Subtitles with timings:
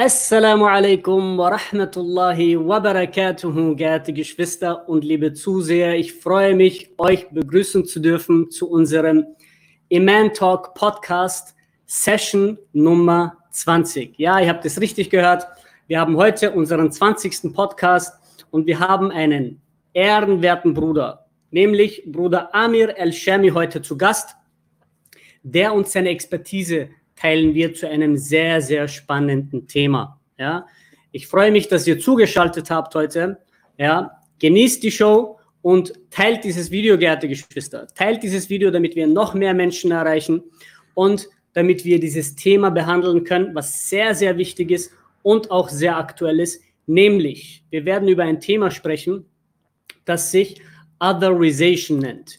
[0.00, 5.96] Assalamu alaikum wa rahmatullahi wa barakatuhu, geehrte Geschwister und liebe Zuseher.
[5.96, 9.26] Ich freue mich, euch begrüßen zu dürfen zu unserem
[9.88, 14.16] Iman Talk Podcast Session Nummer 20.
[14.20, 15.48] Ja, ihr habt es richtig gehört.
[15.88, 17.52] Wir haben heute unseren 20.
[17.52, 18.14] Podcast
[18.52, 19.60] und wir haben einen
[19.94, 24.36] ehrenwerten Bruder, nämlich Bruder Amir El-Shami heute zu Gast,
[25.42, 26.88] der uns seine Expertise
[27.18, 30.20] teilen wir zu einem sehr, sehr spannenden Thema.
[30.38, 30.66] Ja,
[31.10, 33.38] ich freue mich, dass ihr zugeschaltet habt heute.
[33.76, 37.88] Ja, genießt die Show und teilt dieses Video, geehrte Geschwister.
[37.94, 40.42] Teilt dieses Video, damit wir noch mehr Menschen erreichen
[40.94, 44.92] und damit wir dieses Thema behandeln können, was sehr, sehr wichtig ist
[45.22, 46.62] und auch sehr aktuell ist.
[46.86, 49.24] Nämlich, wir werden über ein Thema sprechen,
[50.04, 50.60] das sich
[51.00, 52.38] Otherization nennt.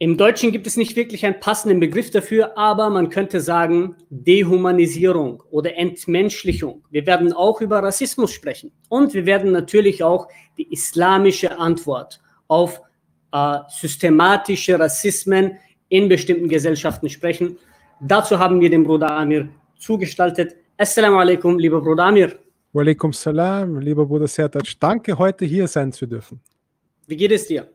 [0.00, 5.42] Im Deutschen gibt es nicht wirklich einen passenden Begriff dafür, aber man könnte sagen Dehumanisierung
[5.50, 6.84] oder Entmenschlichung.
[6.90, 12.80] Wir werden auch über Rassismus sprechen und wir werden natürlich auch die islamische Antwort auf
[13.32, 17.58] äh, systematische Rassismen in bestimmten Gesellschaften sprechen.
[18.00, 20.54] Dazu haben wir den Bruder Amir zugestaltet.
[20.76, 22.38] Assalamu alaikum, lieber Bruder Amir.
[22.72, 24.78] Walaikum salam, lieber Bruder Sertac.
[24.78, 26.40] Danke, heute hier sein zu dürfen.
[27.08, 27.66] Wie geht es dir?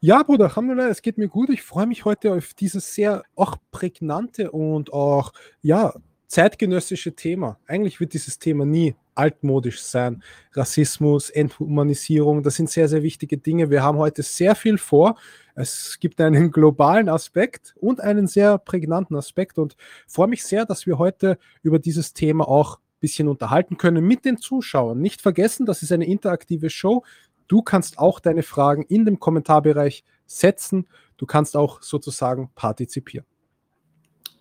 [0.00, 1.50] Ja, Bruder, Alhamdulillah, es geht mir gut.
[1.50, 5.92] Ich freue mich heute auf dieses sehr auch prägnante und auch, ja,
[6.28, 7.58] zeitgenössische Thema.
[7.66, 10.22] Eigentlich wird dieses Thema nie altmodisch sein.
[10.52, 13.70] Rassismus, Enthumanisierung, das sind sehr, sehr wichtige Dinge.
[13.70, 15.18] Wir haben heute sehr viel vor.
[15.56, 19.74] Es gibt einen globalen Aspekt und einen sehr prägnanten Aspekt und
[20.06, 24.24] freue mich sehr, dass wir heute über dieses Thema auch ein bisschen unterhalten können mit
[24.24, 25.00] den Zuschauern.
[25.00, 27.02] Nicht vergessen, das ist eine interaktive Show.
[27.48, 30.86] Du kannst auch deine Fragen in dem Kommentarbereich setzen.
[31.16, 33.26] Du kannst auch sozusagen partizipieren.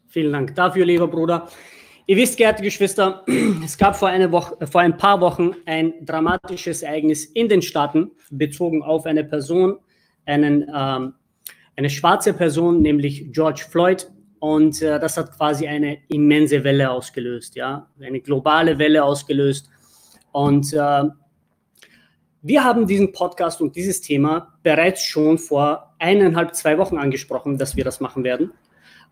[0.08, 1.48] Vielen Dank dafür, lieber Bruder.
[2.06, 3.26] Ihr wisst, geehrte Geschwister,
[3.64, 8.82] es gab vor, Woche, vor ein paar Wochen ein dramatisches Ereignis in den Staaten, bezogen
[8.82, 9.80] auf eine Person,
[10.26, 11.14] einen, ähm,
[11.76, 14.10] eine schwarze Person, nämlich George Floyd.
[14.40, 19.70] Und äh, das hat quasi eine immense Welle ausgelöst, ja, eine globale Welle ausgelöst.
[20.32, 21.04] Und äh,
[22.42, 27.76] wir haben diesen Podcast und dieses Thema bereits schon vor eineinhalb, zwei Wochen angesprochen, dass
[27.76, 28.52] wir das machen werden.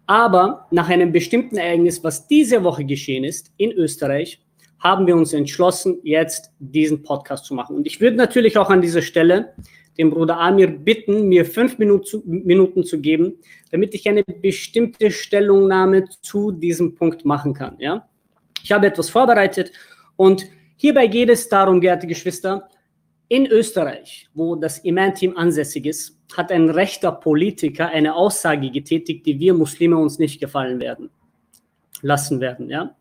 [0.08, 4.42] Aber nach einem bestimmten Ereignis, was diese Woche geschehen ist in Österreich,
[4.80, 7.76] haben wir uns entschlossen, jetzt diesen Podcast zu machen.
[7.76, 9.56] Und ich würde natürlich auch an dieser Stelle
[9.98, 13.40] den Bruder Amir bitten, mir fünf Minuten zu, geben,
[13.72, 17.78] damit ich eine bestimmte Stellungnahme zu diesem Punkt machen kann.
[17.80, 18.08] Ja?
[18.62, 19.72] Ich habe etwas vorbereitet
[20.18, 22.68] und hierbei geht es darum, geehrte Geschwister,
[23.28, 29.40] in Österreich, wo das Iman-Team ansässig ist, hat ein rechter Politiker eine Aussage getätigt, die
[29.40, 31.10] wir Muslime uns nicht gefallen werden,
[32.02, 32.70] lassen werden.
[32.70, 32.96] Ja?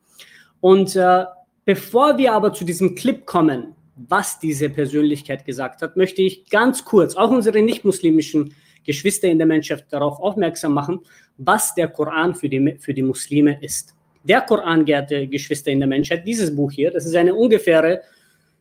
[0.61, 1.25] Und äh,
[1.65, 6.85] bevor wir aber zu diesem Clip kommen, was diese Persönlichkeit gesagt hat, möchte ich ganz
[6.85, 8.55] kurz auch unsere nicht-muslimischen
[8.85, 11.01] Geschwister in der Menschheit darauf aufmerksam machen,
[11.37, 13.95] was der Koran für die, für die Muslime ist.
[14.25, 18.03] Der Koran, geehrte Geschwister in der Menschheit, dieses Buch hier, das ist eine ungefähre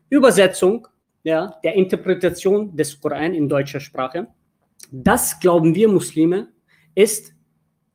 [0.10, 0.88] Übersetzung
[1.24, 4.28] ja, der Interpretation des Koran in deutscher Sprache.
[4.92, 6.50] Das glauben wir Muslime
[6.96, 7.34] ist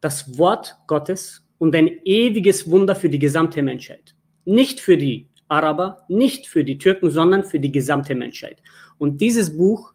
[0.00, 4.14] das Wort Gottes und ein ewiges Wunder für die gesamte Menschheit.
[4.44, 8.62] Nicht für die Araber, nicht für die Türken, sondern für die gesamte Menschheit.
[8.98, 9.92] Und dieses Buch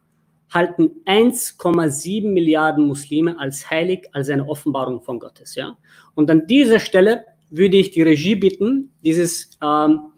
[0.49, 5.55] halten 1,7 Milliarden Muslime als heilig, als eine Offenbarung von Gottes.
[5.55, 5.77] Ja?
[6.15, 10.12] Und an dieser Stelle würde ich die Regie bitten, dieses ähm,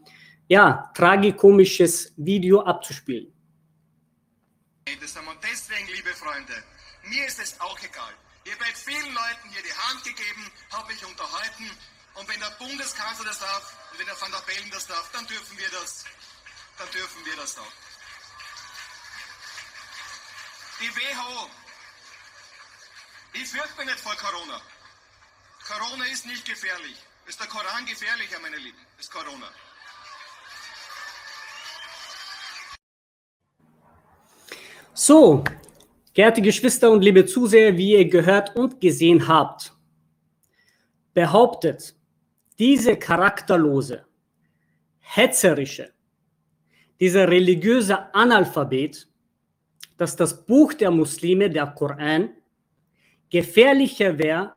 [0.47, 3.31] ja, tragikomisches Video abzuspielen.
[5.35, 6.53] Und deswegen, liebe Freunde,
[7.03, 8.13] mir ist es auch egal.
[8.45, 11.69] Ich habe vielen Leuten hier die Hand gegeben, habe mich unterhalten
[12.13, 15.25] und wenn der Bundeskanzler das darf und wenn der Van der Bellen das darf, dann
[15.27, 16.05] dürfen wir das,
[16.77, 17.73] dann dürfen wir das auch.
[20.79, 21.49] Die WHO,
[23.33, 24.61] ich fürchte mich nicht vor Corona.
[25.67, 26.97] Corona ist nicht gefährlich.
[27.25, 28.79] Ist der Koran gefährlicher, meine Lieben?
[28.99, 29.51] Ist Corona.
[34.97, 35.43] So,
[36.13, 39.73] geehrte Geschwister und liebe Zuseher, wie ihr gehört und gesehen habt,
[41.13, 41.93] behauptet
[42.57, 44.05] diese charakterlose,
[44.99, 45.91] hetzerische,
[46.97, 49.05] dieser religiöse Analphabet,
[49.97, 52.29] dass das Buch der Muslime, der Koran,
[53.29, 54.53] gefährlicher wäre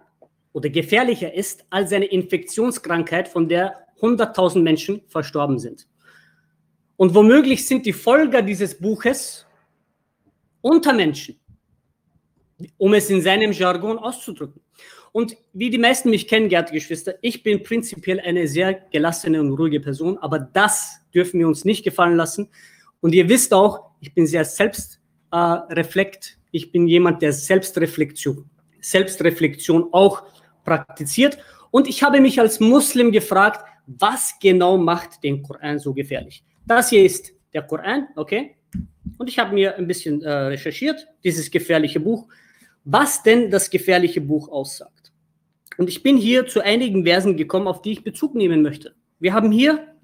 [0.52, 5.88] oder gefährlicher ist als eine Infektionskrankheit, von der 100.000 Menschen verstorben sind.
[6.96, 9.44] Und womöglich sind die Folger dieses Buches
[10.60, 11.38] unter Menschen,
[12.76, 14.60] um es in seinem Jargon auszudrücken.
[15.12, 19.52] Und wie die meisten mich kennen, geehrte Geschwister, ich bin prinzipiell eine sehr gelassene und
[19.52, 22.48] ruhige Person, aber das dürfen wir uns nicht gefallen lassen.
[23.00, 26.24] Und ihr wisst auch, ich bin sehr selbstreflekt.
[26.24, 28.48] Äh, ich bin jemand, der Selbstreflexion,
[28.80, 30.24] Selbstreflexion auch
[30.64, 31.38] praktiziert.
[31.70, 36.44] Und ich habe mich als Muslim gefragt, was genau macht den Koran so gefährlich?
[36.66, 38.57] Das hier ist der Koran, okay?
[39.18, 42.28] Und ich habe mir ein bisschen äh, recherchiert, dieses gefährliche Buch,
[42.84, 45.12] was denn das gefährliche Buch aussagt.
[45.76, 48.94] Und ich bin hier zu einigen Versen gekommen, auf die ich Bezug nehmen möchte.
[49.20, 49.94] Wir haben hier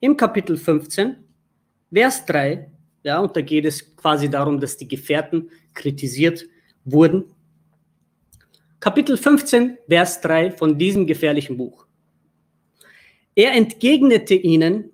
[0.00, 1.16] im Kapitel 15,
[1.92, 2.70] Vers 3,
[3.02, 6.46] ja, und da geht es quasi darum, dass die Gefährten kritisiert
[6.84, 7.24] wurden.
[8.78, 11.86] Kapitel 15, Vers 3 von diesem gefährlichen Buch.
[13.34, 14.90] Er entgegnete ihnen,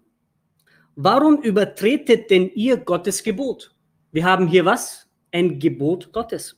[0.97, 3.75] warum übertretet denn ihr Gottes Gebot?
[4.11, 5.07] Wir haben hier was?
[5.31, 6.57] Ein Gebot Gottes.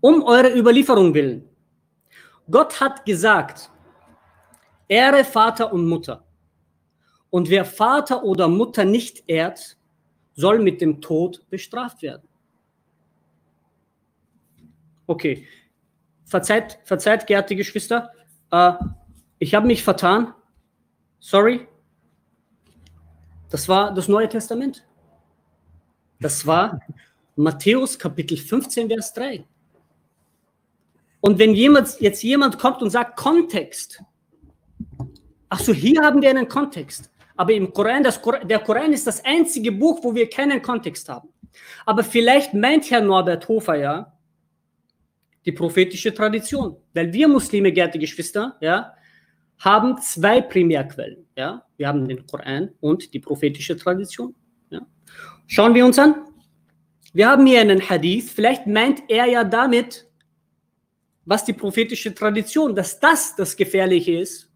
[0.00, 1.48] Um eure Überlieferung willen.
[2.50, 3.70] Gott hat gesagt,
[4.88, 6.24] ehre Vater und Mutter.
[7.30, 9.76] Und wer Vater oder Mutter nicht ehrt,
[10.34, 12.28] soll mit dem Tod bestraft werden.
[15.06, 15.46] Okay,
[16.24, 18.10] verzeiht, verzeiht, geehrte Geschwister,
[18.50, 18.72] äh,
[19.38, 20.32] ich habe mich vertan.
[21.18, 21.66] Sorry.
[23.54, 24.84] Das war das Neue Testament.
[26.18, 26.80] Das war
[27.36, 29.44] Matthäus Kapitel 15, Vers 3.
[31.20, 34.02] Und wenn jemand, jetzt jemand kommt und sagt Kontext,
[35.48, 37.12] ach so, hier haben wir einen Kontext.
[37.36, 41.28] Aber im Koran, das, der Koran ist das einzige Buch, wo wir keinen Kontext haben.
[41.86, 44.12] Aber vielleicht meint Herr Norbert Hofer ja
[45.46, 46.76] die prophetische Tradition.
[46.92, 48.94] Weil wir Muslime, geehrte Geschwister, ja,
[49.58, 51.26] haben zwei Primärquellen.
[51.36, 51.64] Ja?
[51.76, 54.34] Wir haben den Koran und die prophetische Tradition.
[54.70, 54.80] Ja?
[55.46, 56.14] Schauen wir uns an.
[57.12, 58.30] Wir haben hier einen Hadith.
[58.30, 60.06] Vielleicht meint er ja damit,
[61.24, 64.50] was die prophetische Tradition, dass das das Gefährliche ist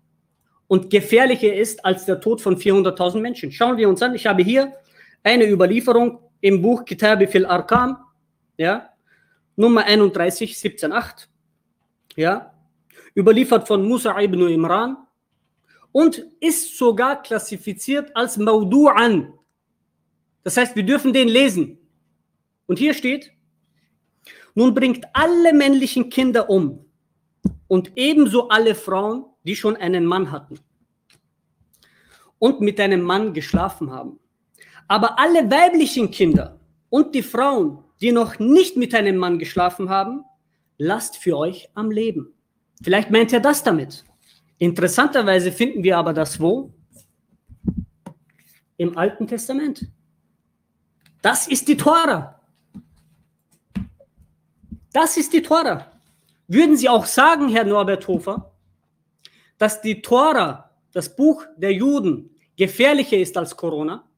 [0.66, 3.50] und gefährlicher ist als der Tod von 400.000 Menschen.
[3.52, 4.14] Schauen wir uns an.
[4.14, 4.74] Ich habe hier
[5.22, 7.98] eine Überlieferung im Buch Kitabi fil Arkam,
[8.56, 8.90] ja,
[9.56, 11.26] Nummer 31, 17.8,
[12.16, 12.52] ja,
[13.18, 14.96] überliefert von Musa ibn Imran
[15.90, 19.32] und ist sogar klassifiziert als Maudu'an.
[20.44, 21.78] Das heißt, wir dürfen den lesen.
[22.66, 23.32] Und hier steht,
[24.54, 26.84] nun bringt alle männlichen Kinder um
[27.66, 30.60] und ebenso alle Frauen, die schon einen Mann hatten
[32.38, 34.20] und mit einem Mann geschlafen haben.
[34.86, 40.24] Aber alle weiblichen Kinder und die Frauen, die noch nicht mit einem Mann geschlafen haben,
[40.76, 42.37] lasst für euch am Leben.
[42.82, 44.04] Vielleicht meint er das damit.
[44.58, 46.72] Interessanterweise finden wir aber das wo?
[48.76, 49.86] Im Alten Testament.
[51.22, 52.40] Das ist die Tora.
[54.92, 55.90] Das ist die Tora.
[56.46, 58.52] Würden Sie auch sagen, Herr Norbert Hofer,
[59.58, 64.08] dass die Tora, das Buch der Juden, gefährlicher ist als Corona?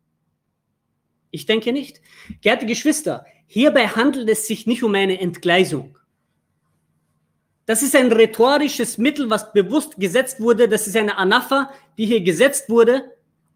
[1.30, 2.00] Ich denke nicht.
[2.40, 5.98] Geehrte Geschwister, hierbei handelt es sich nicht um eine Entgleisung.
[7.66, 10.68] Das ist ein rhetorisches Mittel, was bewusst gesetzt wurde.
[10.68, 13.04] Das ist eine Anafa, die hier gesetzt wurde,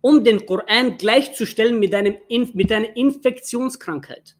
[0.00, 4.36] um den Koran gleichzustellen mit, einem, mit einer Infektionskrankheit.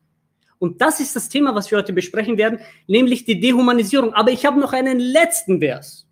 [0.59, 4.15] Und das ist das Thema, was wir heute besprechen werden, nämlich die Dehumanisierung.
[4.15, 6.07] Aber ich habe noch einen letzten Vers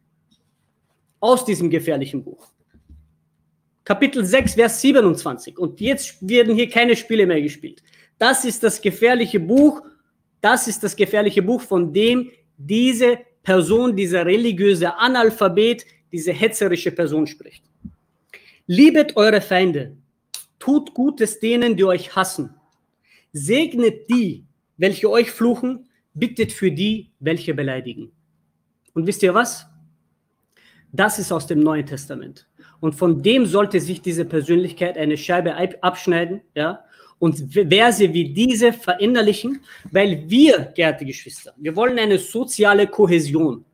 [1.21, 2.49] aus diesem gefährlichen Buch.
[3.85, 5.59] Kapitel 6, Vers 27.
[5.59, 7.83] Und jetzt werden hier keine Spiele mehr gespielt.
[8.19, 9.83] Das ist das gefährliche Buch.
[10.41, 17.27] Das ist das gefährliche Buch, von dem diese Person, dieser religiöse Analphabet, diese hetzerische Person
[17.27, 17.65] spricht.
[18.67, 19.97] Liebet eure Feinde,
[20.59, 22.55] tut Gutes denen, die euch hassen,
[23.33, 24.45] segnet die,
[24.77, 28.13] welche euch fluchen, bittet für die, welche beleidigen.
[28.95, 29.67] Und wisst ihr was?
[30.93, 32.47] Das ist aus dem Neuen Testament.
[32.81, 36.85] Und von dem sollte sich diese Persönlichkeit eine Scheibe abschneiden, ja,
[37.23, 39.61] und Verse wie diese verinnerlichen,
[39.93, 43.65] weil wir, geehrte Geschwister, wir wollen eine soziale Kohäsion.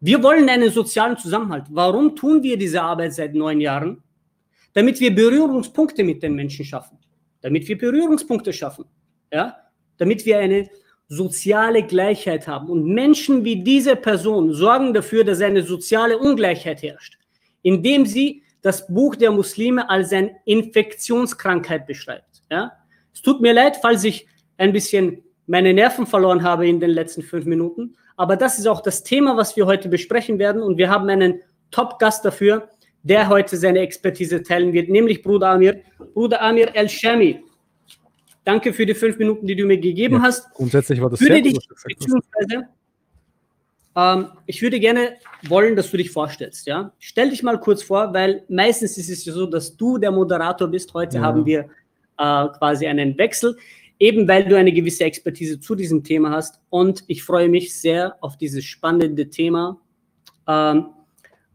[0.00, 1.64] Wir wollen einen sozialen Zusammenhalt.
[1.68, 4.02] Warum tun wir diese Arbeit seit neun Jahren?
[4.72, 6.96] Damit wir Berührungspunkte mit den Menschen schaffen.
[7.42, 8.86] Damit wir Berührungspunkte schaffen.
[9.30, 9.54] Ja?
[9.98, 10.66] Damit wir eine
[11.08, 12.70] soziale Gleichheit haben.
[12.70, 17.18] Und Menschen wie diese Person sorgen dafür, dass eine soziale Ungleichheit herrscht,
[17.60, 22.35] indem sie das Buch der Muslime als eine Infektionskrankheit beschreibt.
[22.50, 22.72] Ja?
[23.12, 24.26] Es tut mir leid, falls ich
[24.58, 27.96] ein bisschen meine Nerven verloren habe in den letzten fünf Minuten.
[28.16, 30.62] Aber das ist auch das Thema, was wir heute besprechen werden.
[30.62, 32.68] Und wir haben einen Top-Gast dafür,
[33.02, 35.80] der heute seine Expertise teilen wird, nämlich Bruder Amir,
[36.14, 37.44] Bruder Amir El-Shami.
[38.44, 40.50] Danke für die fünf Minuten, die du mir gegeben ja, hast.
[40.54, 42.68] Grundsätzlich war das Würde sehr dich, beziehungsweise,
[43.96, 45.16] ähm, ich würde gerne
[45.48, 46.66] wollen, dass du dich vorstellst.
[46.66, 46.92] Ja?
[46.98, 50.68] Stell dich mal kurz vor, weil meistens ist es ja so, dass du der Moderator
[50.68, 50.92] bist.
[50.94, 51.22] Heute ja.
[51.22, 51.68] haben wir
[52.18, 53.56] äh, quasi einen Wechsel,
[53.98, 56.60] eben weil du eine gewisse Expertise zu diesem Thema hast.
[56.70, 59.80] Und ich freue mich sehr auf dieses spannende Thema.
[60.46, 60.86] Ähm,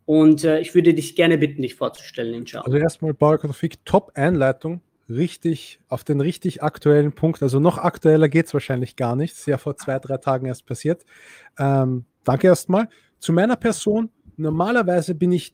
[0.06, 2.65] und äh, ich würde dich gerne bitten, dich vorzustellen, inshallah.
[2.65, 7.41] Also erstmal, Barakatofik, Top-Einleitung, richtig, auf den richtig aktuellen Punkt.
[7.44, 9.34] Also noch aktueller geht es wahrscheinlich gar nicht.
[9.34, 11.06] Ist ja vor zwei, drei Tagen erst passiert.
[11.58, 12.89] Ähm, danke erstmal.
[13.20, 14.10] Zu meiner Person.
[14.38, 15.54] Normalerweise bin ich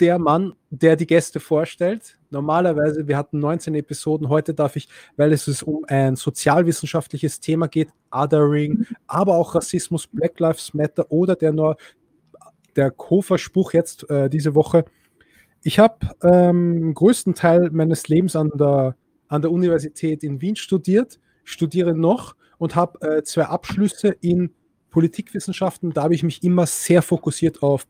[0.00, 2.18] der Mann, der die Gäste vorstellt.
[2.30, 4.28] Normalerweise, wir hatten 19 Episoden.
[4.28, 10.38] Heute darf ich, weil es um ein sozialwissenschaftliches Thema geht, Othering, aber auch Rassismus, Black
[10.38, 11.76] Lives Matter oder der,
[12.74, 14.84] der Kofer-Spruch jetzt äh, diese Woche.
[15.62, 18.96] Ich habe ähm, größten Teil meines Lebens an der,
[19.28, 24.50] an der Universität in Wien studiert, studiere noch und habe äh, zwei Abschlüsse in
[24.90, 25.92] Politikwissenschaften.
[25.92, 27.86] Da habe ich mich immer sehr fokussiert auf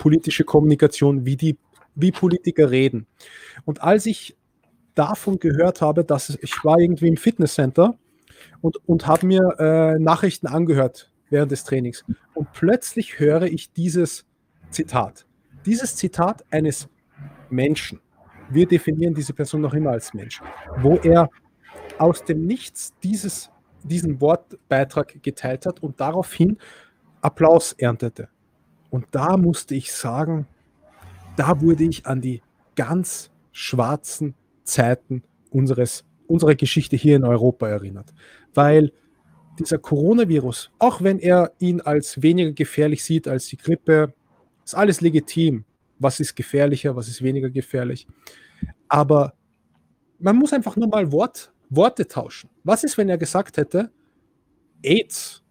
[0.00, 1.56] politische Kommunikation, wie die
[1.94, 3.06] wie Politiker reden.
[3.64, 4.36] Und als ich
[4.94, 7.96] davon gehört habe, dass ich war irgendwie im Fitnesscenter
[8.60, 12.04] und, und habe mir äh, Nachrichten angehört während des Trainings.
[12.34, 14.24] Und plötzlich höre ich dieses
[14.70, 15.26] Zitat.
[15.66, 16.88] Dieses Zitat eines
[17.50, 18.00] Menschen.
[18.50, 20.40] Wir definieren diese Person noch immer als Mensch,
[20.78, 21.28] wo er
[21.98, 23.50] aus dem Nichts dieses,
[23.84, 26.58] diesen Wortbeitrag geteilt hat und daraufhin
[27.20, 28.28] Applaus erntete.
[28.90, 30.46] Und da musste ich sagen,
[31.36, 32.42] da wurde ich an die
[32.76, 38.12] ganz schwarzen Zeiten unseres, unserer Geschichte hier in Europa erinnert.
[38.54, 38.92] Weil
[39.58, 44.12] dieser Coronavirus, auch wenn er ihn als weniger gefährlich sieht als die Grippe,
[44.64, 45.64] ist alles legitim.
[45.98, 48.06] Was ist gefährlicher, was ist weniger gefährlich?
[48.88, 49.34] Aber
[50.18, 52.50] man muss einfach nur mal Wort, Worte tauschen.
[52.64, 53.90] Was ist, wenn er gesagt hätte,
[54.82, 55.42] AIDS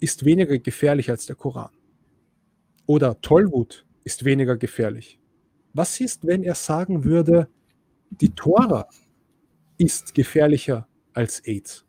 [0.00, 1.70] ist weniger gefährlich als der Koran?
[2.86, 5.18] Oder Tollwut ist weniger gefährlich.
[5.74, 7.48] Was ist, wenn er sagen würde,
[8.10, 8.88] die Tora
[9.76, 11.84] ist gefährlicher als AIDS?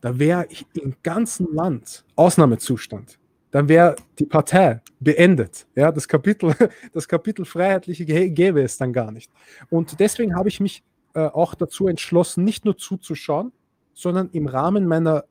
[0.00, 3.18] Da wäre im ganzen Land Ausnahmezustand.
[3.50, 5.66] Dann wäre die Partei beendet.
[5.74, 6.54] Ja, das Kapitel,
[6.92, 9.30] das Kapitel Freiheitliche gäbe es dann gar nicht.
[9.68, 10.82] Und deswegen habe ich mich
[11.14, 13.52] äh, auch dazu entschlossen, nicht nur zuzuschauen,
[13.92, 15.24] sondern im Rahmen meiner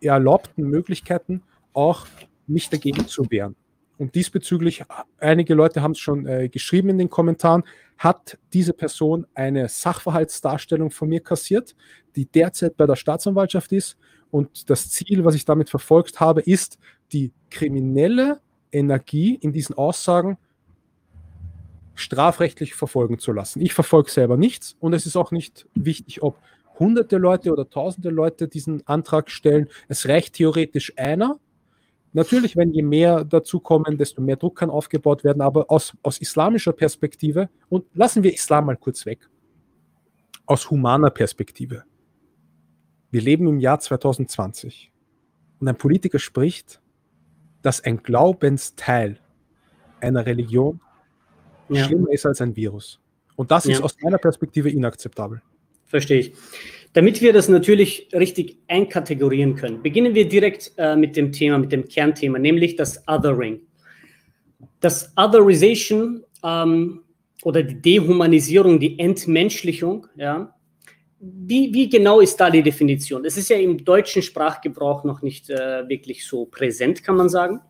[0.00, 2.06] erlaubten Möglichkeiten auch
[2.46, 3.56] mich dagegen zu wehren.
[3.96, 4.84] Und diesbezüglich,
[5.18, 7.62] einige Leute haben es schon äh, geschrieben in den Kommentaren,
[7.96, 11.76] hat diese Person eine Sachverhaltsdarstellung von mir kassiert,
[12.16, 13.96] die derzeit bei der Staatsanwaltschaft ist.
[14.32, 16.78] Und das Ziel, was ich damit verfolgt habe, ist,
[17.12, 18.40] die kriminelle
[18.72, 20.38] Energie in diesen Aussagen
[21.94, 23.60] strafrechtlich verfolgen zu lassen.
[23.60, 26.40] Ich verfolge selber nichts und es ist auch nicht wichtig, ob
[26.80, 29.68] hunderte Leute oder tausende Leute diesen Antrag stellen.
[29.86, 31.38] Es reicht theoretisch einer
[32.14, 36.18] Natürlich, wenn je mehr dazu kommen, desto mehr Druck kann aufgebaut werden, aber aus, aus
[36.18, 39.28] islamischer Perspektive, und lassen wir Islam mal kurz weg,
[40.46, 41.82] aus humaner Perspektive.
[43.10, 44.92] Wir leben im Jahr 2020
[45.58, 46.80] und ein Politiker spricht,
[47.62, 49.18] dass ein Glaubensteil
[50.00, 50.80] einer Religion
[51.68, 51.84] ja.
[51.84, 53.00] schlimmer ist als ein Virus.
[53.34, 53.72] Und das ja.
[53.72, 55.42] ist aus meiner Perspektive inakzeptabel.
[55.94, 56.32] Verstehe ich.
[56.92, 61.70] Damit wir das natürlich richtig einkategorieren können, beginnen wir direkt äh, mit dem Thema, mit
[61.70, 63.60] dem Kernthema, nämlich das Othering.
[64.80, 67.02] Das Otherization ähm,
[67.44, 70.52] oder die Dehumanisierung, die Entmenschlichung, ja,
[71.20, 73.24] wie, wie, genau ist da die Definition?
[73.24, 77.60] Es ist ja im deutschen Sprachgebrauch noch nicht äh, wirklich so präsent, kann man sagen.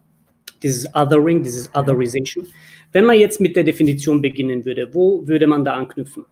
[0.62, 2.46] Dieses Othering, dieses Otherization.
[2.90, 6.24] Wenn man jetzt mit der Definition beginnen würde, wo würde man da anknüpfen?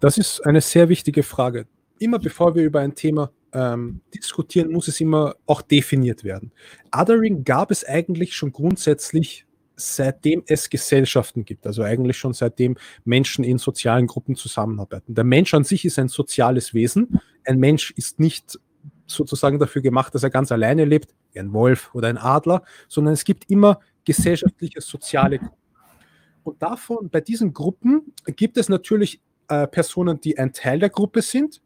[0.00, 1.66] Das ist eine sehr wichtige Frage
[2.00, 6.50] immer bevor wir über ein Thema ähm, diskutieren, muss es immer auch definiert werden.
[6.96, 13.44] Othering gab es eigentlich schon grundsätzlich seitdem es Gesellschaften gibt, also eigentlich schon seitdem Menschen
[13.44, 15.14] in sozialen Gruppen zusammenarbeiten.
[15.14, 17.20] Der Mensch an sich ist ein soziales Wesen.
[17.46, 18.58] Ein Mensch ist nicht
[19.06, 23.14] sozusagen dafür gemacht, dass er ganz alleine lebt, wie ein Wolf oder ein Adler, sondern
[23.14, 25.56] es gibt immer gesellschaftliche, soziale Gruppen.
[26.42, 31.22] Und davon, bei diesen Gruppen gibt es natürlich äh, Personen, die ein Teil der Gruppe
[31.22, 31.60] sind,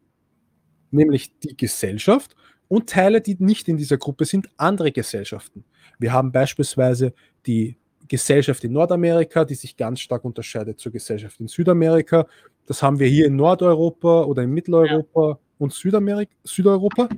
[0.91, 2.35] nämlich die Gesellschaft
[2.67, 5.63] und Teile, die nicht in dieser Gruppe sind, andere Gesellschaften.
[5.99, 7.13] Wir haben beispielsweise
[7.45, 7.77] die
[8.07, 12.27] Gesellschaft in Nordamerika, die sich ganz stark unterscheidet zur Gesellschaft in Südamerika.
[12.65, 15.39] Das haben wir hier in Nordeuropa oder in Mitteleuropa ja.
[15.57, 17.09] und Südamerika, Südeuropa.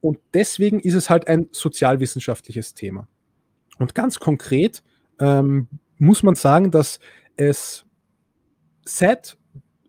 [0.00, 3.08] Und deswegen ist es halt ein sozialwissenschaftliches Thema.
[3.78, 4.82] Und ganz konkret
[5.18, 5.68] ähm,
[5.98, 7.00] muss man sagen, dass
[7.36, 7.84] es
[8.84, 9.36] seit,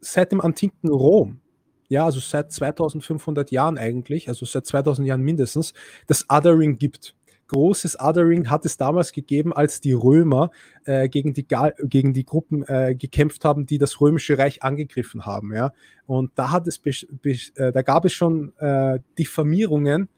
[0.05, 1.41] seit dem antiken Rom
[1.87, 5.73] ja, also seit 2500 Jahren eigentlich, also seit 2000 Jahren mindestens,
[6.07, 7.15] das Othering gibt.
[7.47, 10.49] großes Othering hat es damals gegeben, als die Römer
[10.85, 15.53] äh, gegen, die gegen die Gruppen äh, gekämpft haben, die das Römische Reich angegriffen haben.
[15.53, 15.71] Ja?
[16.07, 20.09] Und da, hat es äh, da gab es schon äh, Diffamierungen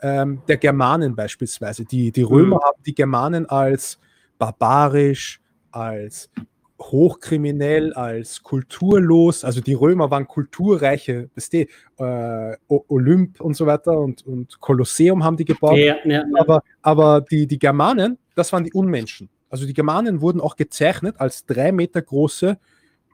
[0.00, 1.84] ähm, der Germanen beispielsweise.
[1.84, 2.60] Die, die Römer mhm.
[2.60, 3.98] haben die Germanen als
[4.38, 5.40] barbarisch,
[5.72, 6.30] als
[6.80, 9.44] hochkriminell, als kulturlos.
[9.44, 11.66] Also die Römer waren kulturreiche, weißt du,
[11.98, 15.76] äh, Olymp und so weiter und, und Kolosseum haben die gebaut.
[15.76, 16.24] Ja, ja, ja.
[16.38, 19.28] Aber, aber die, die Germanen, das waren die Unmenschen.
[19.48, 22.58] Also die Germanen wurden auch gezeichnet als drei Meter große,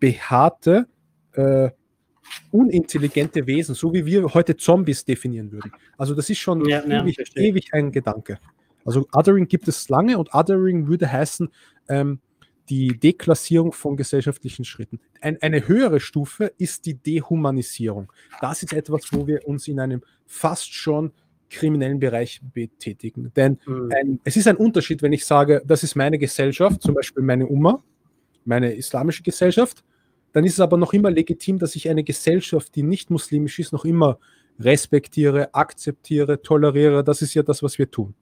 [0.01, 0.87] behaarte,
[1.35, 1.71] äh,
[2.51, 5.73] unintelligente Wesen, so wie wir heute Zombies definieren würden.
[5.99, 8.39] Also das ist schon ewig, ewig, ein Gedanke.
[8.85, 11.49] Also Othering gibt es lange und Othering würde heißen,
[11.89, 12.21] ähm,
[12.69, 15.01] die Deklassierung von gesellschaftlichen Schritten.
[15.21, 18.13] Ein, eine höhere Stufe ist die Dehumanisierung.
[18.41, 21.13] Das ist etwas, wo wir uns in einem fast schon
[21.51, 23.33] kriminellen Bereich betätigen.
[23.37, 23.93] Denn mhm.
[23.95, 27.47] ein, es ist ein Unterschied, wenn ich sage, das ist meine Gesellschaft, zum Beispiel meine
[27.47, 27.83] Umma,
[28.45, 29.85] meine islamische Gesellschaft,
[30.33, 33.73] dann ist es aber noch immer legitim, dass ich eine Gesellschaft, die nicht muslimisch ist,
[33.73, 34.19] noch immer
[34.59, 37.05] respektiere, akzeptiere, toleriere.
[37.05, 38.15] Das ist ja das, was wir tun.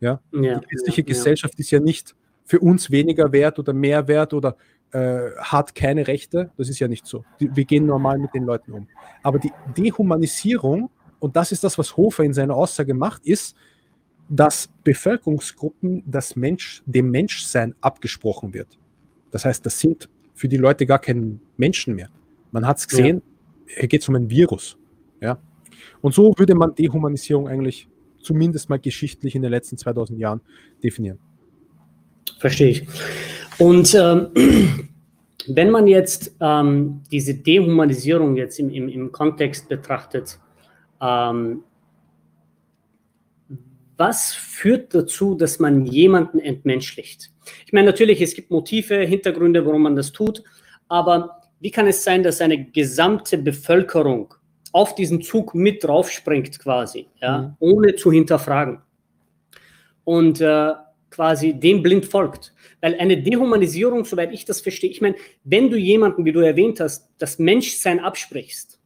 [0.00, 0.20] Ja?
[0.32, 1.60] ja die christliche ja, Gesellschaft ja.
[1.60, 2.14] ist ja nicht
[2.46, 4.56] für uns weniger wert oder mehr wert oder
[4.92, 6.50] äh, hat keine Rechte.
[6.56, 7.24] Das ist ja nicht so.
[7.38, 8.88] Wir gehen normal mit den Leuten um.
[9.22, 10.88] Aber die Dehumanisierung,
[11.18, 13.56] und das ist das, was Hofer in seiner Aussage macht, ist,
[14.28, 18.78] dass Bevölkerungsgruppen das Mensch, dem Menschsein abgesprochen wird.
[19.30, 22.08] Das heißt, das sind für die Leute gar keine Menschen mehr.
[22.52, 23.22] Man hat es gesehen,
[23.66, 23.80] ja.
[23.80, 24.78] hier geht es um ein Virus.
[25.20, 25.38] Ja?
[26.00, 27.88] Und so würde man Dehumanisierung eigentlich
[28.20, 30.40] zumindest mal geschichtlich in den letzten 2000 Jahren
[30.82, 31.18] definieren.
[32.46, 32.86] Verstehe ich.
[33.58, 34.28] Und ähm,
[35.48, 40.38] wenn man jetzt ähm, diese Dehumanisierung jetzt im, im, im Kontext betrachtet,
[41.02, 41.64] ähm,
[43.96, 47.32] was führt dazu, dass man jemanden entmenschlicht?
[47.66, 50.44] Ich meine, natürlich, es gibt Motive, Hintergründe, warum man das tut,
[50.86, 54.34] aber wie kann es sein, dass eine gesamte Bevölkerung
[54.70, 57.56] auf diesen Zug mit draufspringt quasi, ja, mhm.
[57.58, 58.82] ohne zu hinterfragen?
[60.04, 60.70] Und äh,
[61.16, 62.52] quasi dem blind folgt.
[62.82, 66.78] Weil eine Dehumanisierung, soweit ich das verstehe, ich meine, wenn du jemanden, wie du erwähnt
[66.78, 68.78] hast, das Menschsein absprichst,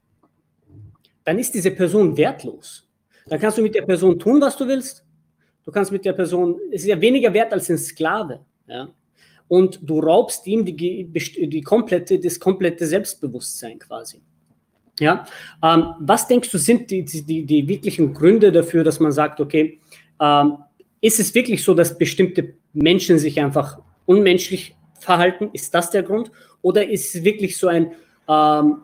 [1.25, 2.89] dann ist diese Person wertlos.
[3.27, 5.05] Dann kannst du mit der Person tun, was du willst.
[5.65, 8.41] Du kannst mit der Person, es ist ja weniger wert als ein Sklave.
[8.67, 8.89] Ja?
[9.49, 14.23] Und du raubst ihm die, die komplette, das komplette Selbstbewusstsein quasi.
[15.01, 15.27] Ja?
[15.65, 19.81] Ähm, was denkst du, sind die, die, die wirklichen Gründe dafür, dass man sagt, okay,
[20.21, 20.59] ähm,
[21.01, 25.51] ist es wirklich so, dass bestimmte Menschen sich einfach unmenschlich verhalten?
[25.53, 26.31] Ist das der Grund?
[26.63, 27.93] Oder ist es wirklich so ein
[28.29, 28.83] ähm,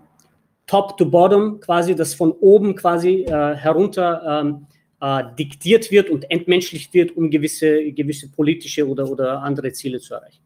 [0.66, 4.66] Top to Bottom quasi, das von oben quasi äh, herunter ähm,
[5.00, 10.14] äh, diktiert wird und entmenschlicht wird, um gewisse, gewisse politische oder, oder andere Ziele zu
[10.14, 10.40] erreichen?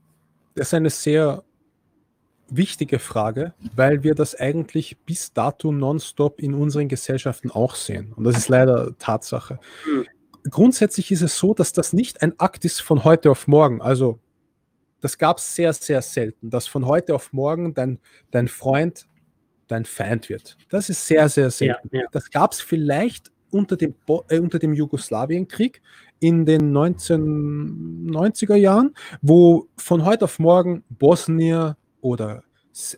[0.54, 1.44] Das ist eine sehr
[2.48, 8.12] wichtige Frage, weil wir das eigentlich bis dato nonstop in unseren Gesellschaften auch sehen.
[8.16, 9.60] Und das ist leider Tatsache.
[10.48, 13.82] Grundsätzlich ist es so, dass das nicht ein Akt ist von heute auf morgen.
[13.82, 14.18] Also
[15.00, 17.98] das gab es sehr, sehr selten, dass von heute auf morgen dein,
[18.30, 19.06] dein Freund
[19.70, 20.56] dein Feind wird.
[20.68, 21.88] Das ist sehr, sehr selten.
[21.92, 22.06] Ja, ja.
[22.12, 23.94] Das gab es vielleicht unter dem,
[24.28, 25.80] äh, unter dem Jugoslawienkrieg
[26.18, 32.42] in den 1990er Jahren, wo von heute auf morgen Bosnier oder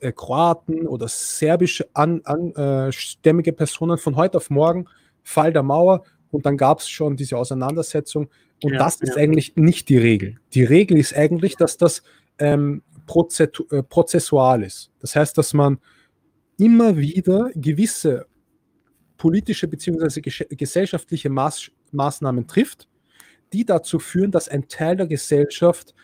[0.01, 4.87] äh, Kroaten oder serbische an, an, äh, stämmige Personen von heute auf morgen
[5.23, 8.29] Fall der Mauer und dann gab es schon diese Auseinandersetzung.
[8.65, 9.23] Und ja, das ist ja.
[9.23, 10.41] eigentlich nicht die Regel.
[10.55, 12.03] Die Regel ist eigentlich, dass das
[12.39, 14.91] ähm, äh, prozessual ist.
[15.01, 15.79] Das heißt, dass man
[16.59, 18.27] immer wieder gewisse
[19.17, 20.21] politische bzw.
[20.57, 22.89] gesellschaftliche Maß Maßnahmen trifft,
[23.53, 25.95] die dazu führen, dass ein Teil der Gesellschaft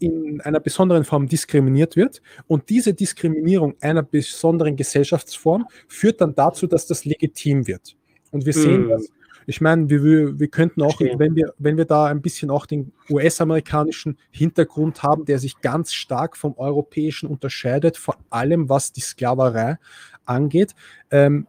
[0.00, 2.20] in einer besonderen Form diskriminiert wird.
[2.48, 7.96] Und diese Diskriminierung einer besonderen Gesellschaftsform führt dann dazu, dass das legitim wird.
[8.32, 8.88] Und wir sehen mm.
[8.88, 9.08] das
[9.46, 12.92] ich meine, wir, wir könnten auch, wenn wir, wenn wir da ein bisschen auch den
[13.08, 19.78] US-amerikanischen Hintergrund haben, der sich ganz stark vom europäischen unterscheidet, vor allem was die Sklaverei
[20.24, 20.74] angeht.
[21.12, 21.46] Ähm,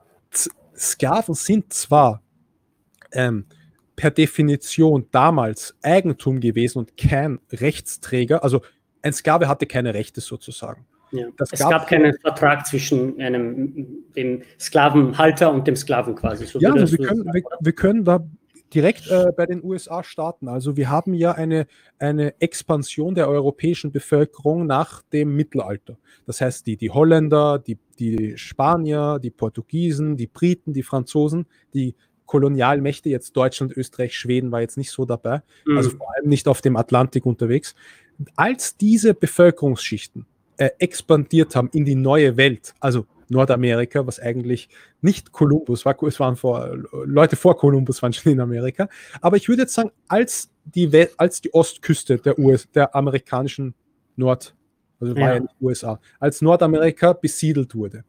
[0.77, 2.21] Sklaven sind zwar
[3.11, 3.45] ähm,
[3.95, 8.61] per Definition damals Eigentum gewesen und kein Rechtsträger, also
[9.01, 10.85] ein Sklave hatte keine Rechte sozusagen.
[11.11, 11.27] Ja.
[11.39, 16.45] es gab, gab keinen Vertrag zwischen einem, dem Sklavenhalter und dem Sklaven quasi.
[16.45, 18.25] So ja, also wir, können, wir, wir, können da
[18.73, 20.47] direkt äh, bei den USA starten.
[20.47, 21.67] Also wir haben ja eine,
[21.99, 25.97] eine Expansion der europäischen Bevölkerung nach dem Mittelalter.
[26.25, 31.95] Das heißt, die, die Holländer, die, die Spanier, die Portugiesen, die Briten, die Franzosen, die
[32.25, 35.77] Kolonialmächte, jetzt Deutschland, Österreich, Schweden war jetzt nicht so dabei, mhm.
[35.77, 37.73] also vor allem nicht auf dem Atlantik unterwegs.
[38.35, 40.25] Als diese Bevölkerungsschichten
[40.57, 44.69] äh, expandiert haben in die neue Welt, also Nordamerika, was eigentlich
[45.01, 48.87] nicht Kolumbus war, es waren vor, Leute vor Kolumbus waren schon in Amerika,
[49.21, 53.73] aber ich würde jetzt sagen, als die, als die Ostküste der, US, der amerikanischen
[54.15, 54.55] Nord,
[54.99, 55.33] also war ja.
[55.35, 58.03] ja nicht USA, als Nordamerika besiedelt wurde,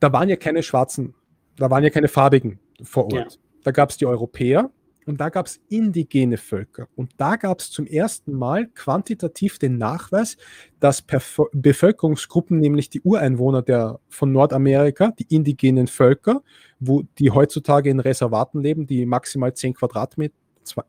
[0.00, 1.14] da waren ja keine Schwarzen,
[1.56, 3.12] da waren ja keine Farbigen vor Ort.
[3.12, 3.26] Ja.
[3.64, 4.70] Da gab es die Europäer
[5.08, 6.86] und da gab es indigene Völker.
[6.94, 10.36] Und da gab es zum ersten Mal quantitativ den Nachweis,
[10.80, 16.42] dass Perf Bevölkerungsgruppen, nämlich die Ureinwohner der, von Nordamerika, die indigenen Völker,
[16.78, 20.34] wo die heutzutage in Reservaten leben, die maximal 10, Quadratmeter,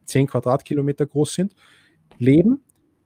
[0.04, 1.56] 10 Quadratkilometer groß sind,
[2.18, 2.62] leben,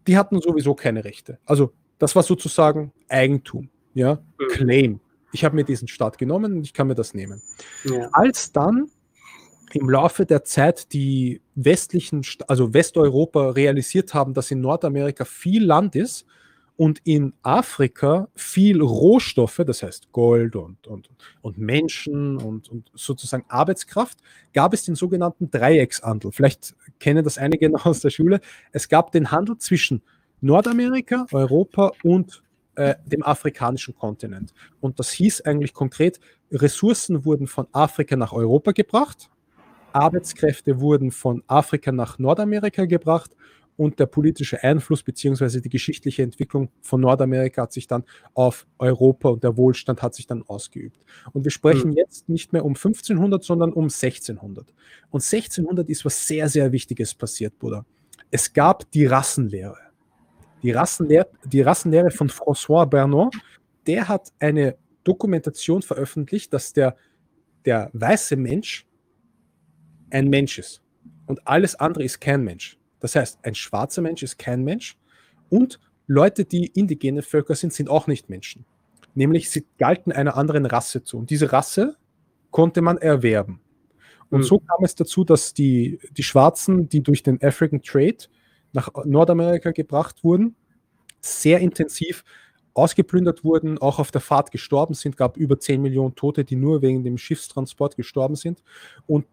[0.07, 1.37] die hatten sowieso keine Rechte.
[1.45, 4.47] Also das war sozusagen Eigentum, ja, mhm.
[4.49, 4.99] Claim
[5.33, 7.41] ich habe mir diesen Staat genommen und ich kann mir das nehmen.
[7.83, 8.07] Ja.
[8.13, 8.89] Als dann
[9.73, 15.95] im Laufe der Zeit die westlichen, also Westeuropa realisiert haben, dass in Nordamerika viel Land
[15.95, 16.25] ist
[16.75, 21.09] und in Afrika viel Rohstoffe, das heißt Gold und, und,
[21.41, 24.19] und Menschen und, und sozusagen Arbeitskraft,
[24.53, 26.31] gab es den sogenannten Dreieckshandel.
[26.31, 28.41] Vielleicht kennen das einige noch aus der Schule.
[28.71, 30.01] Es gab den Handel zwischen
[30.41, 32.43] Nordamerika, Europa und
[32.75, 34.53] äh, dem afrikanischen Kontinent.
[34.81, 36.19] Und das hieß eigentlich konkret,
[36.51, 39.29] Ressourcen wurden von Afrika nach Europa gebracht,
[39.93, 43.35] Arbeitskräfte wurden von Afrika nach Nordamerika gebracht
[43.75, 45.61] und der politische Einfluss bzw.
[45.61, 48.03] die geschichtliche Entwicklung von Nordamerika hat sich dann
[48.33, 51.03] auf Europa und der Wohlstand hat sich dann ausgeübt.
[51.31, 51.97] Und wir sprechen mhm.
[51.97, 54.67] jetzt nicht mehr um 1500, sondern um 1600.
[55.09, 57.85] Und 1600 ist was sehr, sehr Wichtiges passiert, Bruder.
[58.29, 59.93] Es gab die Rassenlehre
[60.63, 63.35] die Rassenlehre, die Rassenlehre von François Bernard,
[63.85, 66.95] der hat eine Dokumentation veröffentlicht, dass der,
[67.65, 68.87] der weiße Mensch
[70.13, 70.81] ein Mensch ist
[71.25, 72.77] und alles andere ist kein Mensch.
[72.99, 74.97] Das heißt, ein schwarzer Mensch ist kein Mensch
[75.49, 78.65] und Leute, die indigene Völker sind, sind auch nicht Menschen.
[79.15, 81.17] Nämlich sie galten einer anderen Rasse zu.
[81.17, 81.97] Und diese Rasse
[82.51, 83.61] konnte man erwerben.
[84.29, 84.43] Und mhm.
[84.43, 88.17] so kam es dazu, dass die, die Schwarzen, die durch den African Trade
[88.73, 90.55] nach Nordamerika gebracht wurden,
[91.21, 92.23] sehr intensiv
[92.73, 96.81] ausgeplündert wurden, auch auf der Fahrt gestorben sind, gab über 10 Millionen Tote, die nur
[96.81, 98.63] wegen dem Schiffstransport gestorben sind.
[99.05, 99.25] Und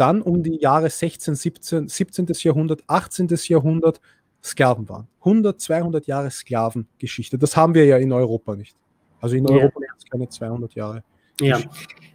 [0.00, 2.26] dann um die Jahre 16, 17, 17.
[2.42, 3.28] Jahrhundert, 18.
[3.48, 4.00] Jahrhundert
[4.42, 5.06] Sklaven waren.
[5.20, 7.36] 100, 200 Jahre Sklavengeschichte.
[7.36, 8.74] Das haben wir ja in Europa nicht.
[9.20, 9.88] Also in Europa ja.
[10.10, 11.04] keine 200 Jahre.
[11.40, 11.60] Ja.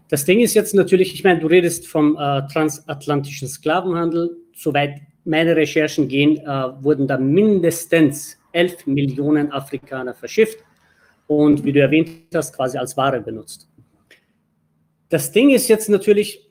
[0.10, 4.36] Das Ding ist jetzt natürlich, ich meine, du redest vom äh, transatlantischen Sklavenhandel.
[4.56, 10.60] Soweit meine Recherchen gehen, äh, wurden da mindestens 11 Millionen Afrikaner verschifft
[11.28, 13.68] und, wie du erwähnt hast, quasi als Ware benutzt.
[15.10, 16.45] Das Ding ist jetzt natürlich,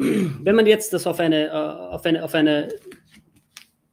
[0.00, 2.68] wenn man jetzt das auf eine, äh, auf eine, auf eine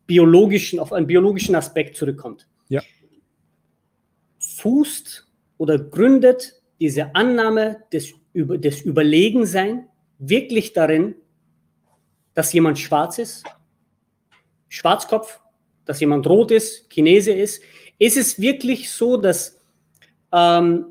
[0.06, 2.48] biologischen, auf einen biologischen Aspekt zurückkommt.
[2.70, 2.82] Ja.
[4.40, 9.88] Fußt oder gründet diese Annahme des, des Überlegensein
[10.20, 11.16] wirklich darin,
[12.34, 13.44] dass jemand schwarz ist
[14.70, 15.40] Schwarzkopf,
[15.86, 17.62] dass jemand rot ist, Chinese ist.
[18.00, 19.60] Ist es wirklich so, dass
[20.32, 20.86] ähm,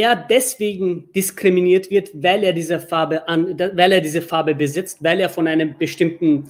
[0.00, 5.20] er deswegen diskriminiert wird, weil er diese Farbe an, weil er diese Farbe besitzt, weil
[5.20, 6.48] er von einem bestimmten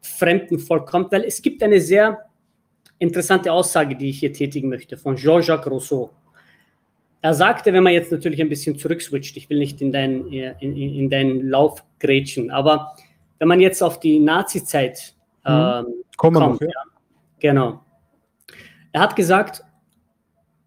[0.00, 1.12] fremden Volk kommt?
[1.12, 2.26] Weil es gibt eine sehr
[2.98, 6.10] interessante Aussage, die ich hier tätigen möchte, von Jean-Jacques Rousseau.
[7.20, 10.76] Er sagte, wenn man jetzt natürlich ein bisschen zurückswitcht, ich will nicht in deinen, in,
[10.76, 12.96] in deinen Lauf grätschen, aber
[13.38, 15.52] wenn man jetzt auf die Nazi-Zeit mhm.
[15.52, 16.66] ähm, kommt, noch, ja.
[16.68, 16.82] ja.
[17.38, 17.84] Genau.
[18.92, 19.62] Er hat gesagt,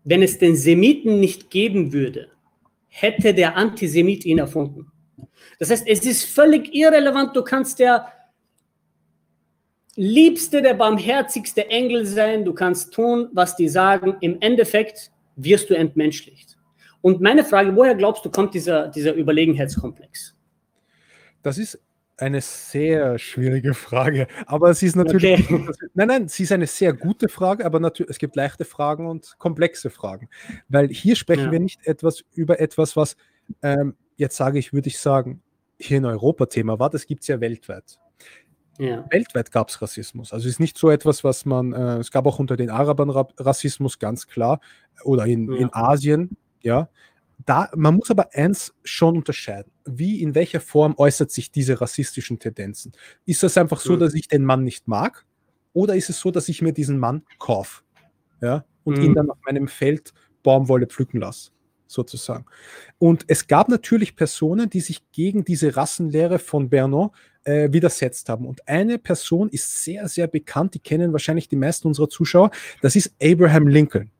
[0.05, 2.29] wenn es den Semiten nicht geben würde,
[2.87, 4.91] hätte der Antisemit ihn erfunden.
[5.59, 8.07] Das heißt, es ist völlig irrelevant, du kannst der
[9.95, 15.73] liebste, der barmherzigste Engel sein, du kannst tun, was die sagen, im Endeffekt wirst du
[15.73, 16.57] entmenschlicht.
[17.01, 20.35] Und meine Frage, woher glaubst du, kommt dieser, dieser Überlegenheitskomplex?
[21.41, 21.79] Das ist
[22.17, 25.49] eine sehr schwierige Frage, aber sie ist natürlich.
[25.51, 25.67] Okay.
[25.93, 29.35] Nein, nein, sie ist eine sehr gute Frage, aber natürlich, es gibt leichte Fragen und
[29.37, 30.29] komplexe Fragen.
[30.69, 31.51] Weil hier sprechen ja.
[31.51, 33.15] wir nicht etwas über etwas, was
[33.61, 35.41] ähm, jetzt sage ich, würde ich sagen,
[35.79, 37.99] hier in Europa Thema war, das gibt es ja weltweit.
[38.77, 39.05] Ja.
[39.09, 40.33] Weltweit gab es Rassismus.
[40.33, 43.09] Also es ist nicht so etwas, was man, äh, es gab auch unter den Arabern
[43.09, 44.59] Rassismus, ganz klar,
[45.03, 45.59] oder in, ja.
[45.59, 46.89] in Asien, ja
[47.45, 49.71] da, man muss aber eins schon unterscheiden.
[49.85, 52.93] Wie, in welcher Form äußert sich diese rassistischen Tendenzen?
[53.25, 53.99] Ist es einfach so, mhm.
[53.99, 55.25] dass ich den Mann nicht mag?
[55.73, 57.83] Oder ist es so, dass ich mir diesen Mann kaufe?
[58.41, 58.65] Ja?
[58.83, 59.03] Und mhm.
[59.03, 61.51] ihn dann auf meinem Feld Baumwolle pflücken lasse?
[61.87, 62.45] sozusagen.
[62.97, 67.11] Und es gab natürlich Personen, die sich gegen diese Rassenlehre von Bernon
[67.43, 68.45] äh, widersetzt haben.
[68.45, 72.95] Und eine Person ist sehr, sehr bekannt, die kennen wahrscheinlich die meisten unserer Zuschauer, das
[72.95, 74.11] ist Abraham Lincoln.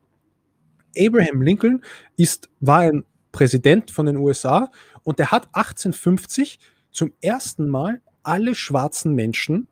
[0.96, 1.84] Abraham Lincoln
[2.16, 4.70] ist, war ein Präsident von den USA
[5.02, 6.58] und er hat 1850
[6.90, 9.68] zum ersten Mal alle schwarzen Menschen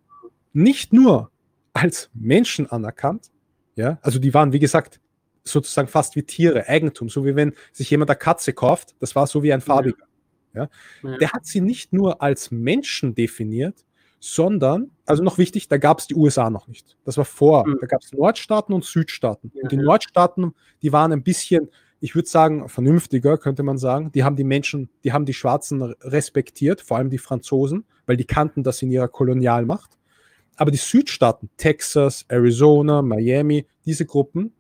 [0.53, 1.31] nicht nur
[1.73, 3.31] als Menschen anerkannt,
[3.77, 5.01] ja, also die waren, wie gesagt,
[5.43, 9.27] sozusagen fast wie Tiere, Eigentum, so wie wenn sich jemand eine Katze kauft, das war
[9.27, 10.07] so wie ein farbiger.
[10.55, 10.69] Ja.
[11.03, 11.19] ja.
[11.19, 13.84] Der hat sie nicht nur als Menschen definiert,
[14.25, 16.97] sondern, also noch wichtig, da gab es die USA noch nicht.
[17.05, 17.77] Das war vor, mhm.
[17.79, 19.53] da gab es Nordstaaten und Südstaaten.
[19.55, 19.83] Ja, und die ja.
[19.83, 21.69] Nordstaaten, die waren ein bisschen,
[22.01, 24.13] ich würde sagen, vernünftiger, könnte man sagen.
[24.13, 28.25] Die haben die Menschen, die haben die Schwarzen respektiert, vor allem die Franzosen, weil die
[28.25, 29.99] kannten das in ihrer Kolonialmacht.
[30.57, 34.55] Aber die Südstaaten, Texas, Arizona, Miami, diese Gruppen,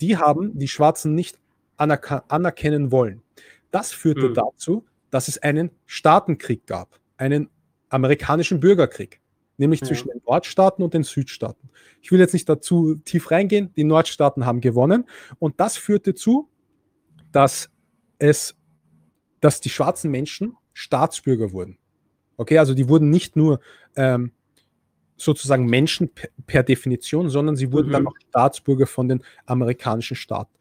[0.00, 1.38] die haben die Schwarzen nicht
[1.76, 3.22] anerkennen wollen.
[3.70, 4.34] Das führte mhm.
[4.34, 7.48] dazu, dass es einen Staatenkrieg gab, einen
[7.92, 9.20] amerikanischen Bürgerkrieg,
[9.58, 9.86] nämlich ja.
[9.86, 11.70] zwischen den Nordstaaten und den Südstaaten.
[12.00, 15.04] Ich will jetzt nicht dazu tief reingehen, die Nordstaaten haben gewonnen
[15.38, 16.48] und das führte zu,
[17.32, 17.70] dass
[18.18, 18.56] es,
[19.40, 21.78] dass die schwarzen Menschen Staatsbürger wurden.
[22.36, 23.60] Okay, also die wurden nicht nur
[23.94, 24.32] ähm,
[25.16, 27.92] sozusagen Menschen per, per, Definition, sondern sie wurden mhm.
[27.92, 30.52] dann auch Staatsbürger von den amerikanischen Staaten.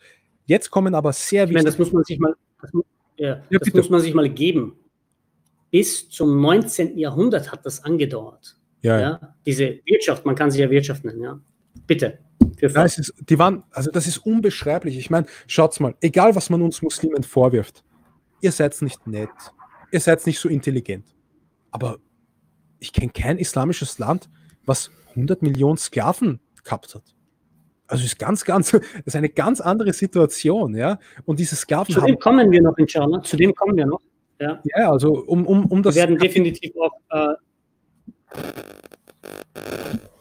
[0.46, 1.66] Jetzt kommen aber sehr wichtige.
[1.66, 2.72] das muss man sich mal, das,
[3.16, 4.76] ja, ja, das muss man sich mal geben.
[5.72, 6.98] Bis zum 19.
[6.98, 8.58] Jahrhundert hat das angedauert.
[8.82, 9.36] Ja, ja.
[9.46, 11.40] Diese Wirtschaft, man kann sie ja Wirtschaft nennen, ja.
[11.88, 12.20] Bitte.
[12.60, 14.98] Ja, ist, die waren, also das ist unbeschreiblich.
[14.98, 17.84] Ich meine, schaut's mal, egal was man uns Muslimen vorwirft,
[18.42, 19.30] ihr seid nicht nett,
[19.92, 21.06] ihr seid nicht so intelligent.
[21.72, 21.98] Aber
[22.80, 24.30] ich kenne kein islamisches Land,
[24.66, 27.04] was 100 Millionen Sklaven gehabt hat.
[27.88, 31.00] Also ist ganz, ganz, das ist eine ganz andere Situation, ja.
[31.26, 31.94] Und diese Sklaven.
[31.94, 33.22] Zu dem kommen wir noch, inshallah.
[33.22, 34.02] Zu dem kommen wir noch.
[34.42, 35.96] Ja, ja also um, um, um das.
[35.96, 37.00] Wir werden definitiv auch.
[37.10, 37.36] Äh,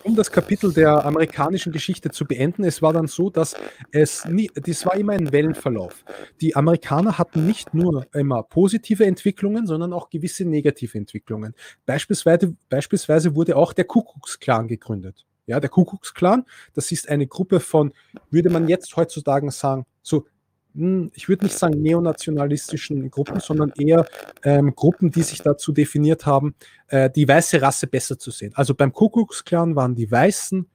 [0.03, 3.55] um das Kapitel der amerikanischen Geschichte zu beenden, es war dann so, dass
[3.93, 6.05] es nie, das war immer ein Wellenverlauf.
[6.41, 11.55] Die Amerikaner hatten nicht nur immer positive Entwicklungen, sondern auch gewisse negative Entwicklungen.
[11.87, 15.27] Beispielsweise, beispielsweise wurde auch der Kuckucksklan gegründet.
[15.47, 17.93] Ja, der Kuckucksklan, das ist eine Gruppe von,
[18.31, 20.27] würde man jetzt heutzutage sagen, so
[20.75, 24.07] ich würde nicht sagen neonationalistischen Gruppen, sondern eher
[24.45, 26.55] ähm, Gruppen, die sich dazu definiert haben,
[26.89, 28.53] äh, die weiße Rasse besser zu sehen.
[28.55, 30.67] Also beim Kuckucksklan waren die weißen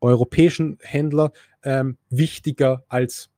[0.00, 3.30] europäischen Händler ähm, wichtiger als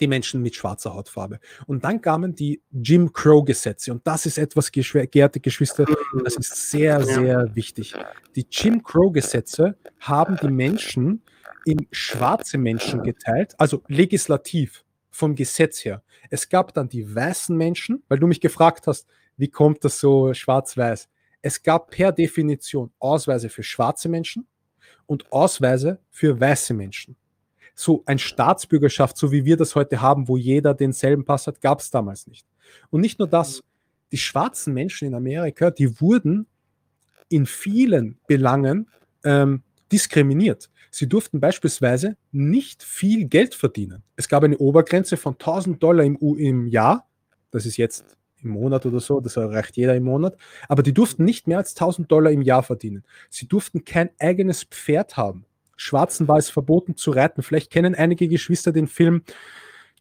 [0.00, 1.38] die Menschen mit schwarzer Hautfarbe.
[1.66, 3.92] Und dann kamen die Jim Crow-Gesetze.
[3.92, 5.86] Und das ist etwas, geehrte Geschwister,
[6.22, 7.94] das ist sehr, sehr wichtig.
[8.34, 11.22] Die Jim Crow-Gesetze haben die Menschen
[11.64, 14.84] in schwarze Menschen geteilt, also legislativ
[15.16, 16.02] vom Gesetz her.
[16.30, 20.32] Es gab dann die weißen Menschen, weil du mich gefragt hast, wie kommt das so
[20.32, 21.08] schwarz-weiß?
[21.42, 24.46] Es gab per Definition Ausweise für schwarze Menschen
[25.06, 27.16] und Ausweise für weiße Menschen.
[27.74, 31.80] So ein Staatsbürgerschaft, so wie wir das heute haben, wo jeder denselben Pass hat, gab
[31.80, 32.46] es damals nicht.
[32.90, 33.62] Und nicht nur das,
[34.12, 36.46] die schwarzen Menschen in Amerika, die wurden
[37.28, 38.88] in vielen Belangen
[39.24, 40.70] ähm, diskriminiert.
[40.90, 44.02] Sie durften beispielsweise nicht viel Geld verdienen.
[44.16, 47.08] Es gab eine Obergrenze von 1000 Dollar im, im Jahr.
[47.50, 50.36] Das ist jetzt im Monat oder so, das erreicht jeder im Monat.
[50.68, 53.04] Aber die durften nicht mehr als 1000 Dollar im Jahr verdienen.
[53.30, 55.44] Sie durften kein eigenes Pferd haben.
[55.76, 57.42] Schwarzen war es verboten zu reiten.
[57.42, 59.22] Vielleicht kennen einige Geschwister den Film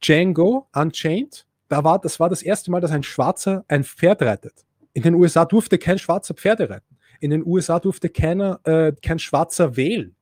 [0.02, 1.45] Django Unchained.
[1.67, 4.65] Da war, das war das erste Mal, dass ein Schwarzer ein Pferd reitet.
[4.93, 6.98] In den USA durfte kein Schwarzer Pferde reiten.
[7.19, 10.15] In den USA durfte keiner, äh, kein Schwarzer wählen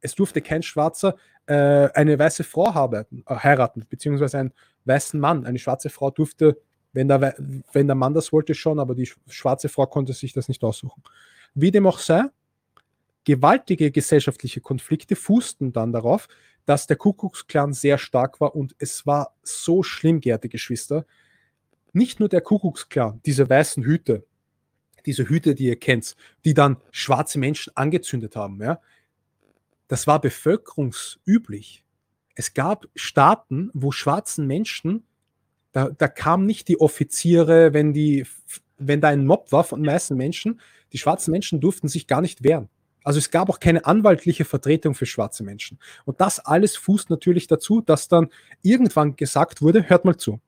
[0.00, 4.52] es durfte kein Schwarzer äh, eine weiße Frau heiraten, äh, heiraten, beziehungsweise einen
[4.84, 5.46] weißen Mann.
[5.46, 6.60] Eine schwarze Frau durfte,
[6.92, 7.34] wenn der,
[7.72, 11.02] wenn der Mann das wollte, schon, aber die schwarze Frau konnte sich das nicht aussuchen.
[11.54, 12.24] Wie dem auch sei,
[13.24, 16.28] gewaltige gesellschaftliche Konflikte fußten dann darauf,
[16.64, 21.06] dass der Kuckucksklan sehr stark war und es war so schlimm, geehrte Geschwister.
[21.92, 24.26] Nicht nur der Kuckucksklan, diese weißen Hüte,
[25.06, 28.62] diese Hüte, die ihr kennt, die dann schwarze Menschen angezündet haben.
[28.62, 28.80] Ja?
[29.88, 31.82] Das war bevölkerungsüblich.
[32.34, 35.04] Es gab Staaten, wo schwarzen Menschen,
[35.72, 38.26] da, da kamen nicht die Offiziere, wenn, die,
[38.78, 40.60] wenn da ein Mob war von weißen Menschen,
[40.92, 42.68] die schwarzen Menschen durften sich gar nicht wehren.
[43.02, 45.78] Also es gab auch keine anwaltliche Vertretung für schwarze Menschen.
[46.04, 48.28] Und das alles fußt natürlich dazu, dass dann
[48.62, 50.40] irgendwann gesagt wurde, hört mal zu,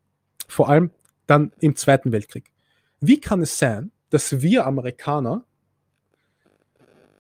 [0.47, 0.91] vor allem
[1.27, 2.51] dann im Zweiten Weltkrieg.
[3.01, 5.45] Wie kann es sein, dass wir Amerikaner,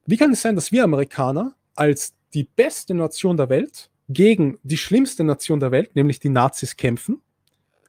[0.04, 4.76] wie kann es sein, dass wir Amerikaner als die beste Nation der Welt gegen die
[4.76, 7.22] schlimmste Nation der Welt, nämlich die Nazis, kämpfen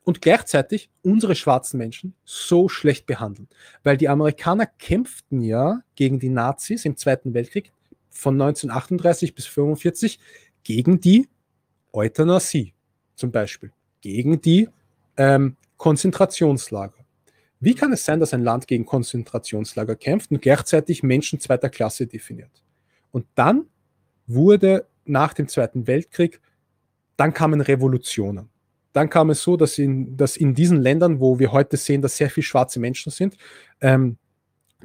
[0.06, 3.50] und gleichzeitig unsere schwarzen Menschen so schlecht behandeln.
[3.84, 7.74] Weil die Amerikaner kämpften ja gegen die Nazis im Zweiten Weltkrieg
[8.10, 10.20] von 1938 bis 1945
[10.64, 11.28] gegen die
[11.92, 12.74] Euthanasie
[13.16, 14.70] zum Beispiel, gegen die
[15.18, 16.96] ähm, Konzentrationslager.
[17.60, 22.08] Wie kann es sein, dass ein Land gegen Konzentrationslager kämpft und gleichzeitig Menschen zweiter Klasse
[22.08, 22.64] definiert?
[23.12, 23.66] Und dann
[24.34, 26.42] wurde nach dem Zweiten Weltkrieg,
[27.18, 28.50] dann kamen Revolutionen.
[28.94, 32.18] Dann kam es so, dass in, dass in diesen Ländern, wo wir heute sehen, dass
[32.18, 33.38] sehr viele schwarze Menschen sind,
[33.80, 34.18] ähm,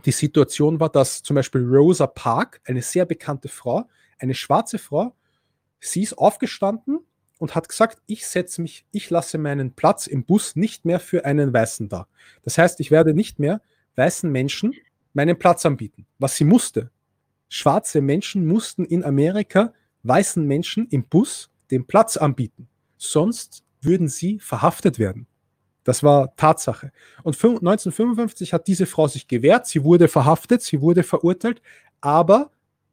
[0.05, 5.15] die Situation war, dass zum Beispiel Rosa Park, eine sehr bekannte Frau, eine schwarze Frau,
[5.81, 7.01] sie ist aufgestanden
[7.39, 11.25] und hat gesagt, ich setze mich, ich lasse meinen Platz im Bus nicht mehr für
[11.25, 12.07] einen Weißen da.
[12.43, 13.61] Das heißt, ich werde nicht mehr
[13.97, 14.75] weißen Menschen
[15.13, 16.91] meinen Platz anbieten, was sie musste.
[17.49, 22.69] Schwarze Menschen mussten in Amerika weißen Menschen im Bus den Platz anbieten.
[22.97, 25.27] Sonst würden sie verhaftet werden.
[25.85, 26.91] Das war Tatsache.
[27.23, 31.63] Und 1955 hat diese Frau sich gewehrt, sie wurde verhaftet, sie wurde verurteilt,
[32.01, 32.51] aber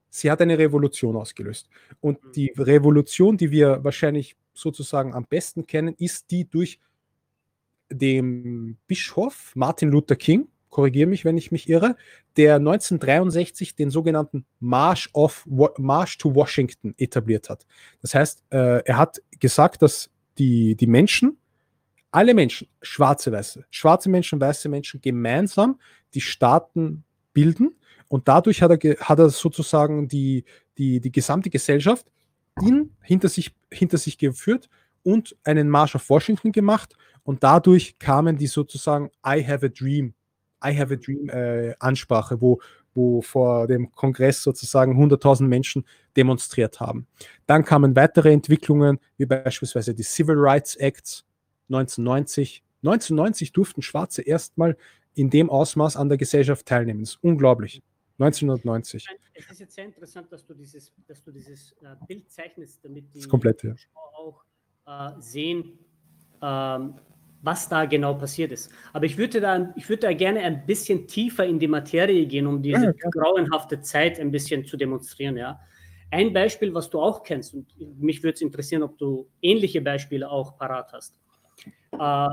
[0.10, 1.70] sie hat eine Revolution ausgelöst.
[2.02, 2.32] Und mhm.
[2.34, 6.80] die Revolution, die wir wahrscheinlich sozusagen am besten kennen, ist die durch
[7.90, 11.96] den Bischof Martin Luther King, korrigiere mich, wenn ich mich irre,
[12.36, 17.66] der 1963 den sogenannten March, of, March to Washington etabliert hat.
[18.02, 21.38] Das heißt, äh, er hat gesagt, dass die, die Menschen,
[22.12, 25.80] alle Menschen, schwarze, weiße, schwarze Menschen, weiße Menschen gemeinsam
[26.14, 27.76] die Staaten bilden
[28.10, 30.44] und dadurch hat er, hat er sozusagen die,
[30.78, 32.08] die, die gesamte Gesellschaft
[32.62, 34.70] in, hinter, sich, hinter sich geführt
[35.04, 36.96] und einen Marsch auf Washington gemacht.
[37.24, 40.14] Und dadurch kamen die sozusagen I have a dream,
[40.64, 42.60] I have a dream äh, Ansprache, wo,
[42.94, 47.08] wo vor dem Kongress sozusagen 100.000 Menschen demonstriert haben.
[47.46, 51.26] Dann kamen weitere Entwicklungen, wie beispielsweise die Civil Rights Acts
[51.70, 52.64] 1990.
[52.84, 54.78] 1990 durften Schwarze erstmal
[55.16, 57.02] in dem Ausmaß an der Gesellschaft teilnehmen.
[57.02, 57.82] Das ist unglaublich.
[58.20, 59.08] 1990.
[59.34, 63.14] Es ist jetzt sehr interessant, dass du dieses, dass du dieses äh, Bild zeichnest, damit
[63.14, 63.74] die komplett, ja.
[64.16, 64.44] auch
[64.86, 65.80] äh, sehen,
[66.42, 66.96] ähm,
[67.44, 68.72] was da genau passiert ist.
[68.94, 72.48] Aber ich würde da, ich würde da gerne ein bisschen tiefer in die Materie gehen,
[72.48, 75.36] um diese ja, grauenhafte Zeit ein bisschen zu demonstrieren.
[75.36, 75.60] Ja.
[76.10, 77.68] Ein Beispiel, was du auch kennst, und
[78.00, 81.20] mich würde es interessieren, ob du ähnliche Beispiele auch parat hast.
[81.92, 82.30] Äh,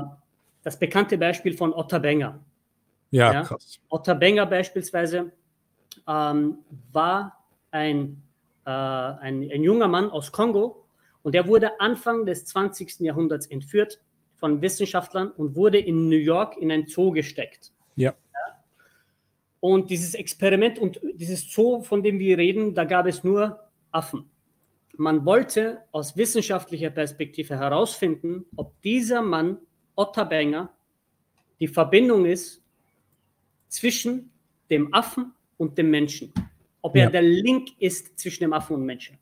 [0.63, 2.39] das bekannte Beispiel von Otter Benger.
[3.09, 3.43] Ja, ja?
[3.43, 3.81] krass.
[3.89, 5.33] Otter Benger beispielsweise
[6.07, 6.59] ähm,
[6.93, 8.23] war ein,
[8.65, 10.85] äh, ein, ein junger Mann aus Kongo
[11.21, 13.01] und er wurde Anfang des 20.
[13.01, 13.99] Jahrhunderts entführt
[14.41, 17.71] von Wissenschaftlern und wurde in New York in ein Zoo gesteckt.
[17.95, 18.15] Ja.
[19.59, 23.59] Und dieses Experiment und dieses Zoo, von dem wir reden, da gab es nur
[23.91, 24.25] Affen.
[24.97, 29.59] Man wollte aus wissenschaftlicher Perspektive herausfinden, ob dieser Mann,
[29.95, 30.73] Otter Banger,
[31.59, 32.63] die Verbindung ist
[33.67, 34.31] zwischen
[34.71, 36.33] dem Affen und dem Menschen.
[36.81, 37.09] Ob er ja.
[37.11, 39.19] der Link ist zwischen dem Affen und Menschen.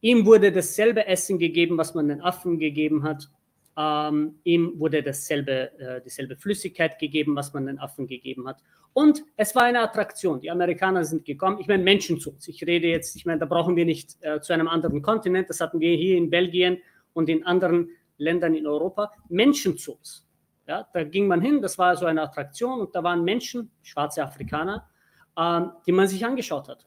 [0.00, 3.28] Ihm wurde dasselbe Essen gegeben, was man den Affen gegeben hat.
[3.76, 8.62] Ähm, ihm wurde dasselbe, äh, dieselbe Flüssigkeit gegeben, was man den Affen gegeben hat.
[8.92, 10.40] Und es war eine Attraktion.
[10.40, 11.58] Die Amerikaner sind gekommen.
[11.58, 12.46] Ich meine, Menschenzoos.
[12.48, 15.48] Ich rede jetzt, ich meine, da brauchen wir nicht äh, zu einem anderen Kontinent.
[15.48, 16.78] Das hatten wir hier in Belgien
[17.14, 19.12] und in anderen Ländern in Europa.
[19.28, 20.28] Menschenzoos.
[20.66, 24.22] Ja, da ging man hin, das war so eine Attraktion und da waren Menschen, schwarze
[24.22, 24.88] Afrikaner,
[25.36, 26.86] ähm, die man sich angeschaut hat.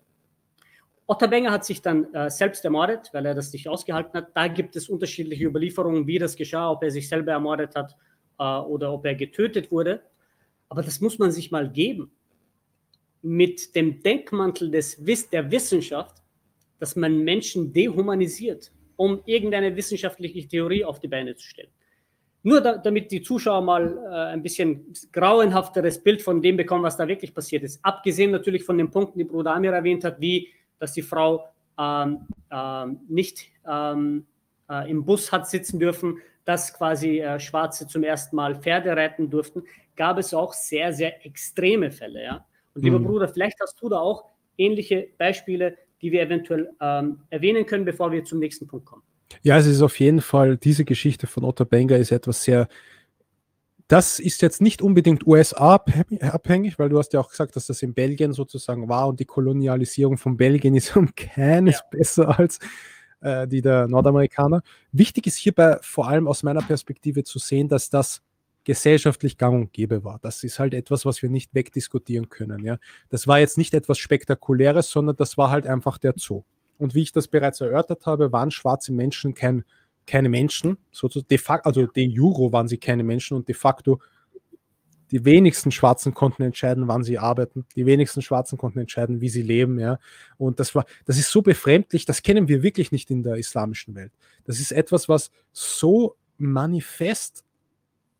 [1.07, 4.35] Otter Benger hat sich dann äh, selbst ermordet, weil er das nicht ausgehalten hat.
[4.35, 7.95] Da gibt es unterschiedliche Überlieferungen, wie das geschah, ob er sich selber ermordet hat
[8.39, 10.01] äh, oder ob er getötet wurde.
[10.67, 12.11] Aber das muss man sich mal geben.
[13.21, 14.97] Mit dem Denkmantel des,
[15.29, 16.23] der Wissenschaft,
[16.79, 21.69] dass man Menschen dehumanisiert, um irgendeine wissenschaftliche Theorie auf die Beine zu stellen.
[22.41, 26.97] Nur da, damit die Zuschauer mal äh, ein bisschen grauenhafteres Bild von dem bekommen, was
[26.97, 27.79] da wirklich passiert ist.
[27.83, 31.45] Abgesehen natürlich von den Punkten, die Bruder Amir erwähnt hat, wie dass die Frau
[31.77, 34.25] ähm, ähm, nicht ähm,
[34.69, 39.29] äh, im Bus hat sitzen dürfen, dass quasi äh, Schwarze zum ersten Mal Pferde reiten
[39.29, 39.63] durften,
[39.95, 42.23] gab es auch sehr, sehr extreme Fälle.
[42.23, 42.45] Ja?
[42.73, 43.05] Und lieber mhm.
[43.05, 44.25] Bruder, vielleicht hast du da auch
[44.57, 49.03] ähnliche Beispiele, die wir eventuell ähm, erwähnen können, bevor wir zum nächsten Punkt kommen.
[49.41, 52.67] Ja, es ist auf jeden Fall, diese Geschichte von Otto Benger ist etwas sehr,
[53.87, 57.93] das ist jetzt nicht unbedingt USA-abhängig, weil du hast ja auch gesagt, dass das in
[57.93, 61.81] Belgien sozusagen war und die Kolonialisierung von Belgien ist um keines ja.
[61.91, 62.59] besser als
[63.21, 64.61] äh, die der Nordamerikaner.
[64.91, 68.21] Wichtig ist hierbei vor allem aus meiner Perspektive zu sehen, dass das
[68.63, 70.17] gesellschaftlich gang und gäbe war.
[70.21, 72.65] Das ist halt etwas, was wir nicht wegdiskutieren können.
[72.65, 72.77] Ja?
[73.09, 76.43] Das war jetzt nicht etwas Spektakuläres, sondern das war halt einfach der Zoo.
[76.77, 79.63] Und wie ich das bereits erörtert habe, waren schwarze Menschen kein
[80.05, 83.99] keine Menschen, sozusagen de facto, also de juro waren sie keine Menschen und de facto
[85.11, 87.65] die wenigsten Schwarzen konnten entscheiden, wann sie arbeiten.
[87.75, 89.79] Die wenigsten Schwarzen konnten entscheiden, wie sie leben.
[89.79, 89.99] Ja.
[90.37, 93.95] Und das war, das ist so befremdlich, das kennen wir wirklich nicht in der islamischen
[93.95, 94.11] Welt.
[94.45, 97.43] Das ist etwas, was so manifest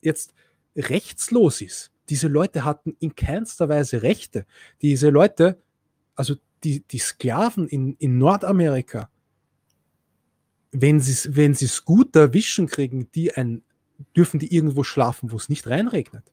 [0.02, 0.34] jetzt
[0.76, 1.92] rechtslos ist.
[2.10, 4.46] Diese Leute hatten in keinster Weise Rechte.
[4.82, 5.60] Diese Leute,
[6.16, 9.10] also die, die Sklaven in, in Nordamerika,
[10.82, 11.56] wenn sie es wenn
[11.86, 13.64] gut erwischen kriegen, die ein,
[14.16, 16.32] dürfen die irgendwo schlafen, wo es nicht reinregnet.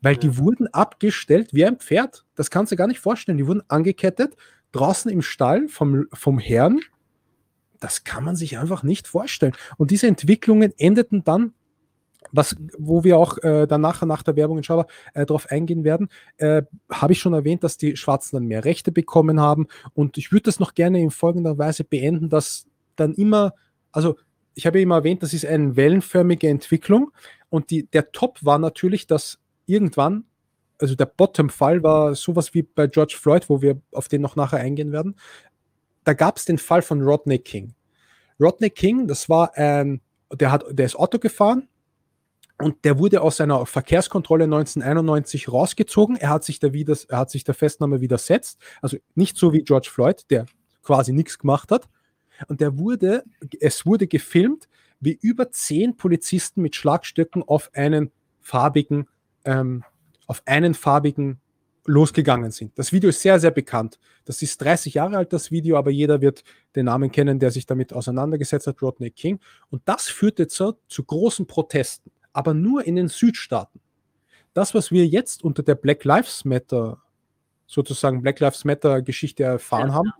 [0.00, 2.24] Weil die wurden abgestellt wie ein Pferd.
[2.34, 3.38] Das kannst du gar nicht vorstellen.
[3.38, 4.36] Die wurden angekettet,
[4.72, 6.80] draußen im Stall vom, vom Herrn.
[7.78, 9.54] Das kann man sich einfach nicht vorstellen.
[9.76, 11.54] Und diese Entwicklungen endeten dann,
[12.32, 16.08] was, wo wir auch äh, danach nach der Werbung inshallah äh, darauf eingehen werden,
[16.38, 19.66] äh, habe ich schon erwähnt, dass die Schwarzen dann mehr Rechte bekommen haben.
[19.94, 22.66] Und ich würde das noch gerne in folgender Weise beenden, dass
[22.96, 23.54] dann immer,
[23.92, 24.16] also
[24.54, 27.12] ich habe ja immer erwähnt, das ist eine wellenförmige Entwicklung.
[27.48, 30.24] Und die, der Top war natürlich, dass irgendwann,
[30.80, 34.58] also der Bottom-Fall war sowas wie bei George Floyd, wo wir auf den noch nachher
[34.58, 35.16] eingehen werden.
[36.04, 37.74] Da gab es den Fall von Rodney King.
[38.40, 40.00] Rodney King, das war ein,
[40.32, 41.68] der, hat, der ist Auto gefahren
[42.58, 46.16] und der wurde aus seiner Verkehrskontrolle 1991 rausgezogen.
[46.16, 48.58] Er hat sich der, wieder, er hat sich der Festnahme widersetzt.
[48.80, 50.46] Also nicht so wie George Floyd, der
[50.82, 51.88] quasi nichts gemacht hat.
[52.48, 53.24] Und der wurde,
[53.60, 54.68] es wurde gefilmt,
[55.00, 59.08] wie über zehn Polizisten mit Schlagstöcken auf einen farbigen
[59.44, 59.84] ähm,
[60.26, 61.40] auf einen farbigen
[61.84, 62.78] losgegangen sind.
[62.78, 63.98] Das Video ist sehr, sehr bekannt.
[64.24, 66.44] Das ist 30 Jahre alt, das Video, aber jeder wird
[66.76, 69.40] den Namen kennen, der sich damit auseinandergesetzt hat, Rodney King.
[69.70, 73.80] Und das führte zu, zu großen Protesten, aber nur in den Südstaaten.
[74.54, 77.02] Das, was wir jetzt unter der Black Lives Matter,
[77.66, 79.94] sozusagen Black Lives Matter Geschichte erfahren ja.
[79.94, 80.12] haben,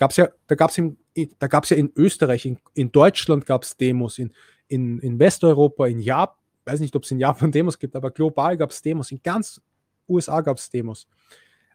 [0.00, 0.96] gab es ja, da gab es in,
[1.38, 4.32] da gab's ja in Österreich, in, in Deutschland gab es Demos, in,
[4.66, 8.56] in, in Westeuropa, in Japan, weiß nicht, ob es in Japan Demos gibt, aber global
[8.56, 9.60] gab es Demos, in ganz
[10.08, 11.06] USA gab es Demos.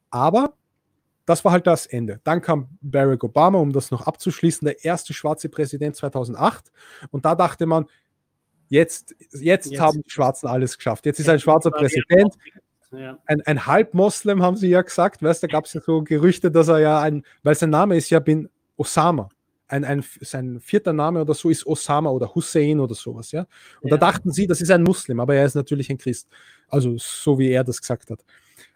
[0.10, 0.54] Aber
[1.28, 2.20] das war halt das Ende.
[2.24, 6.72] Dann kam Barack Obama, um das noch abzuschließen, der erste schwarze Präsident 2008.
[7.12, 7.86] Und da dachte man,
[8.70, 9.80] jetzt, jetzt, jetzt.
[9.80, 11.06] haben die Schwarzen alles geschafft.
[11.06, 12.36] Jetzt ist ein schwarzer Präsident.
[12.92, 13.18] Ja.
[13.26, 15.22] Ein, ein Halbmoslem, haben sie ja gesagt.
[15.22, 18.10] Weißt da gab es ja so Gerüchte, dass er ja ein, weil sein Name ist
[18.10, 19.30] ja Bin Osama
[19.68, 23.48] ein, ein, sein vierter Name oder so ist Osama oder Hussein oder sowas, ja.
[23.82, 23.98] Und ja.
[23.98, 26.28] da dachten sie, das ist ein Muslim, aber er ist natürlich ein Christ.
[26.68, 28.24] Also so wie er das gesagt hat.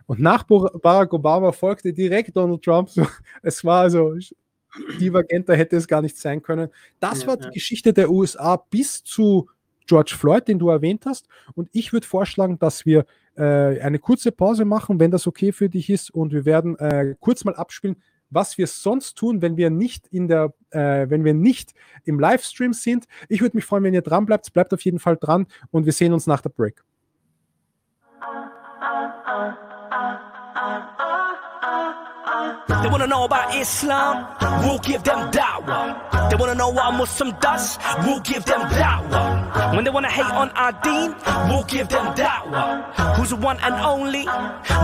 [0.05, 2.89] Und nach Barack Obama folgte direkt Donald Trump.
[3.43, 4.15] Es war also
[4.99, 6.69] divergenter hätte es gar nicht sein können.
[6.99, 7.49] Das ja, war die ja.
[7.49, 9.49] Geschichte der USA bis zu
[9.87, 11.27] George Floyd, den du erwähnt hast.
[11.55, 13.05] Und ich würde vorschlagen, dass wir
[13.39, 16.11] äh, eine kurze Pause machen, wenn das okay für dich ist.
[16.11, 17.95] Und wir werden äh, kurz mal abspielen,
[18.29, 21.73] was wir sonst tun, wenn wir nicht in der, äh, wenn wir nicht
[22.03, 23.05] im Livestream sind.
[23.29, 24.51] Ich würde mich freuen, wenn ihr dran bleibt.
[24.53, 26.83] Bleibt auf jeden Fall dran und wir sehen uns nach der Break.
[32.69, 34.27] They wanna know about Islam,
[34.63, 36.29] we'll give them da'wah.
[36.29, 39.75] They wanna know what Muslim does, we'll give them da'wah.
[39.75, 41.15] When they wanna hate on our deen,
[41.49, 43.15] we'll give them da'wah.
[43.15, 44.25] Who's the one and only?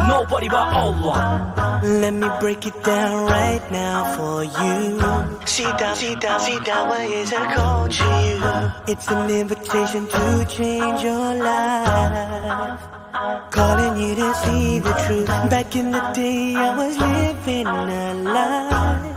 [0.10, 1.82] Nobody but Allah.
[1.84, 5.46] Let me break it down right now for you.
[5.46, 8.94] See down, see down, see what is a call to you?
[8.94, 12.95] It's an invitation to change your life.
[13.16, 15.28] Calling you to see the truth.
[15.50, 19.16] Back in the day, I was living a lie.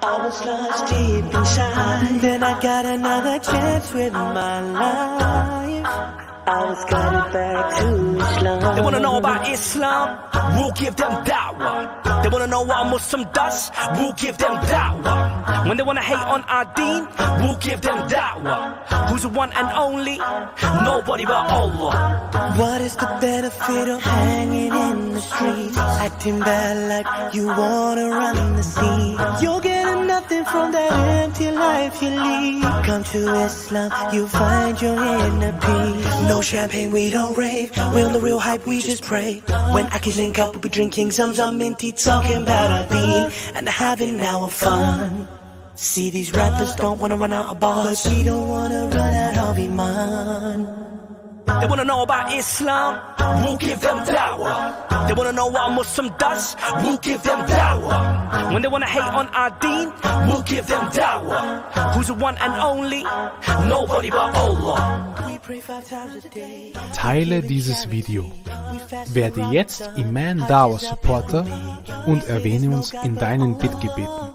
[0.00, 2.20] I was lost deep inside.
[2.20, 6.27] Then I got another chance with my life.
[6.48, 8.74] I was guided back to Islam.
[8.74, 10.18] They wanna know about Islam?
[10.56, 12.22] We'll give them da'wah.
[12.22, 13.70] They wanna know what a Muslim does?
[13.96, 15.68] We'll give them da'wah.
[15.68, 17.06] When they wanna hate on our deen,
[17.40, 19.08] we'll give them da'wah.
[19.08, 20.16] Who's the one and only?
[20.88, 21.92] Nobody but Allah.
[22.56, 25.76] What is the benefit of hanging in the streets?
[25.76, 29.18] Acting bad like you wanna run the scene.
[29.42, 30.92] You're getting nothing from that
[31.22, 32.62] empty life you lead.
[32.88, 36.06] Come to Islam, you find your inner peace.
[36.28, 37.76] No no champagne, we don't rave.
[37.92, 39.42] We're the real hype, we just pray.
[39.74, 43.32] When I can link up, we'll be drinking some some minty, talking about our bean
[43.56, 45.26] and having our fun.
[45.74, 49.58] See, these rappers don't wanna run out of bars, we don't wanna run out of
[49.58, 50.87] Iman.
[51.48, 53.00] They wanna know about Islam,
[53.42, 55.08] we'll give them dawah.
[55.08, 58.52] They wanna know what a Muslim does, we'll give them dawah.
[58.52, 59.92] When they wanna hate on our deen,
[60.28, 61.94] we'll give them dawah.
[61.94, 63.02] Who's the one and only?
[63.66, 65.14] Nobody but Allah.
[66.92, 68.30] Teile dieses Video.
[69.14, 71.46] Werde jetzt Iman Dawah Supporter
[72.06, 74.34] und erwähne uns in deinen Bittgebeten.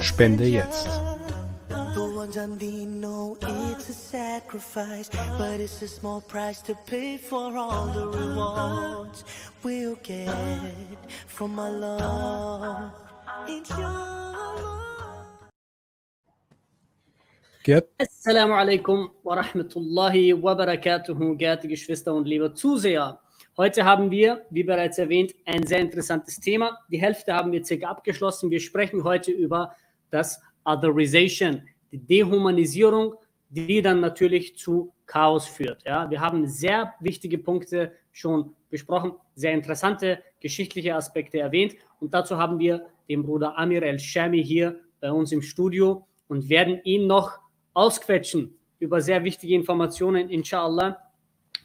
[0.00, 0.88] Spende jetzt.
[2.14, 8.06] Need know it's a sacrifice, but it's a small price to pay for all the
[8.06, 9.24] rewards
[9.62, 10.28] we'll get
[11.26, 12.92] from my love.
[13.48, 14.24] Inshallah.
[17.64, 23.18] Gerd, Assalamu alaikum wa rahmatullahi wa barakatuhu, geehrte Geschwister und liebe Zuseher.
[23.56, 26.78] Heute haben wir, wie bereits erwähnt, ein sehr interessantes Thema.
[26.90, 28.50] Die Hälfte haben wir circa abgeschlossen.
[28.50, 29.74] Wir sprechen heute über
[30.10, 31.62] das Otherization,
[31.94, 33.14] die Dehumanisierung,
[33.50, 35.84] die dann natürlich zu Chaos führt.
[35.84, 42.36] Ja, wir haben sehr wichtige Punkte schon besprochen, sehr interessante geschichtliche Aspekte erwähnt und dazu
[42.36, 47.38] haben wir den Bruder Amir El-Shami hier bei uns im Studio und werden ihn noch
[47.74, 50.98] ausquetschen über sehr wichtige Informationen, inshallah,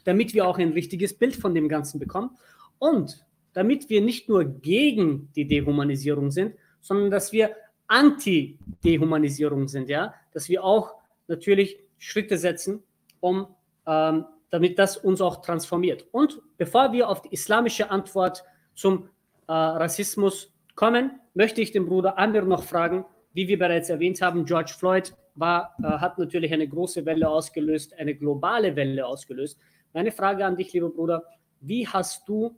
[0.04, 2.30] damit wir auch ein richtiges Bild von dem Ganzen bekommen
[2.78, 7.50] und damit wir nicht nur gegen die Dehumanisierung sind, sondern dass wir
[7.90, 10.94] Anti-Dehumanisierung sind, ja, dass wir auch
[11.26, 12.82] natürlich Schritte setzen,
[13.18, 13.48] um
[13.86, 16.06] ähm, damit das uns auch transformiert.
[16.12, 19.08] Und bevor wir auf die islamische Antwort zum
[19.48, 24.44] äh, Rassismus kommen, möchte ich den Bruder Amir noch fragen, wie wir bereits erwähnt haben,
[24.44, 29.58] George Floyd war, äh, hat natürlich eine große Welle ausgelöst, eine globale Welle ausgelöst.
[29.92, 31.24] Meine Frage an dich, lieber Bruder,
[31.60, 32.56] wie hast du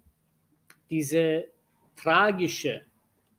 [0.91, 1.47] diese
[1.97, 2.83] tragische,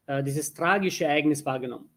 [0.08, 1.90] äh, dieses tragische Ereignis wahrgenommen?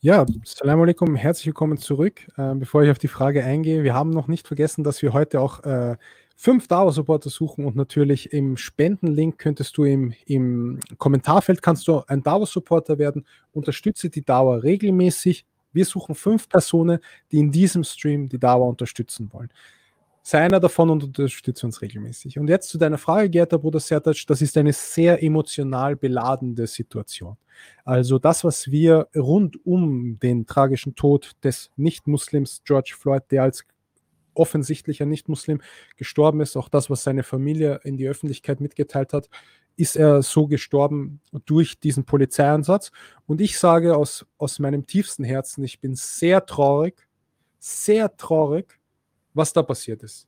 [0.00, 2.26] Ja, Salam alaikum, herzlich willkommen zurück.
[2.36, 5.40] Äh, bevor ich auf die Frage eingehe, wir haben noch nicht vergessen, dass wir heute
[5.40, 5.96] auch äh,
[6.36, 12.22] fünf Dauersupporter suchen und natürlich im Spendenlink könntest du im, im Kommentarfeld kannst du ein
[12.22, 13.24] Dauersupporter werden.
[13.52, 15.46] Unterstütze die Dauer regelmäßig.
[15.72, 16.98] Wir suchen fünf Personen,
[17.32, 19.48] die in diesem Stream die Dauer unterstützen wollen.
[20.26, 22.38] Sei einer davon und unterstütze uns regelmäßig.
[22.38, 27.36] Und jetzt zu deiner Frage, Gerda Bruder Sertac, das ist eine sehr emotional beladene Situation.
[27.84, 33.66] Also das, was wir rund um den tragischen Tod des Nicht-Muslims George Floyd, der als
[34.32, 35.60] offensichtlicher Nicht-Muslim
[35.96, 39.28] gestorben ist, auch das, was seine Familie in die Öffentlichkeit mitgeteilt hat,
[39.76, 42.92] ist er so gestorben durch diesen Polizeieinsatz.
[43.26, 47.06] Und ich sage aus, aus meinem tiefsten Herzen, ich bin sehr traurig,
[47.58, 48.80] sehr traurig,
[49.34, 50.26] was da passiert ist.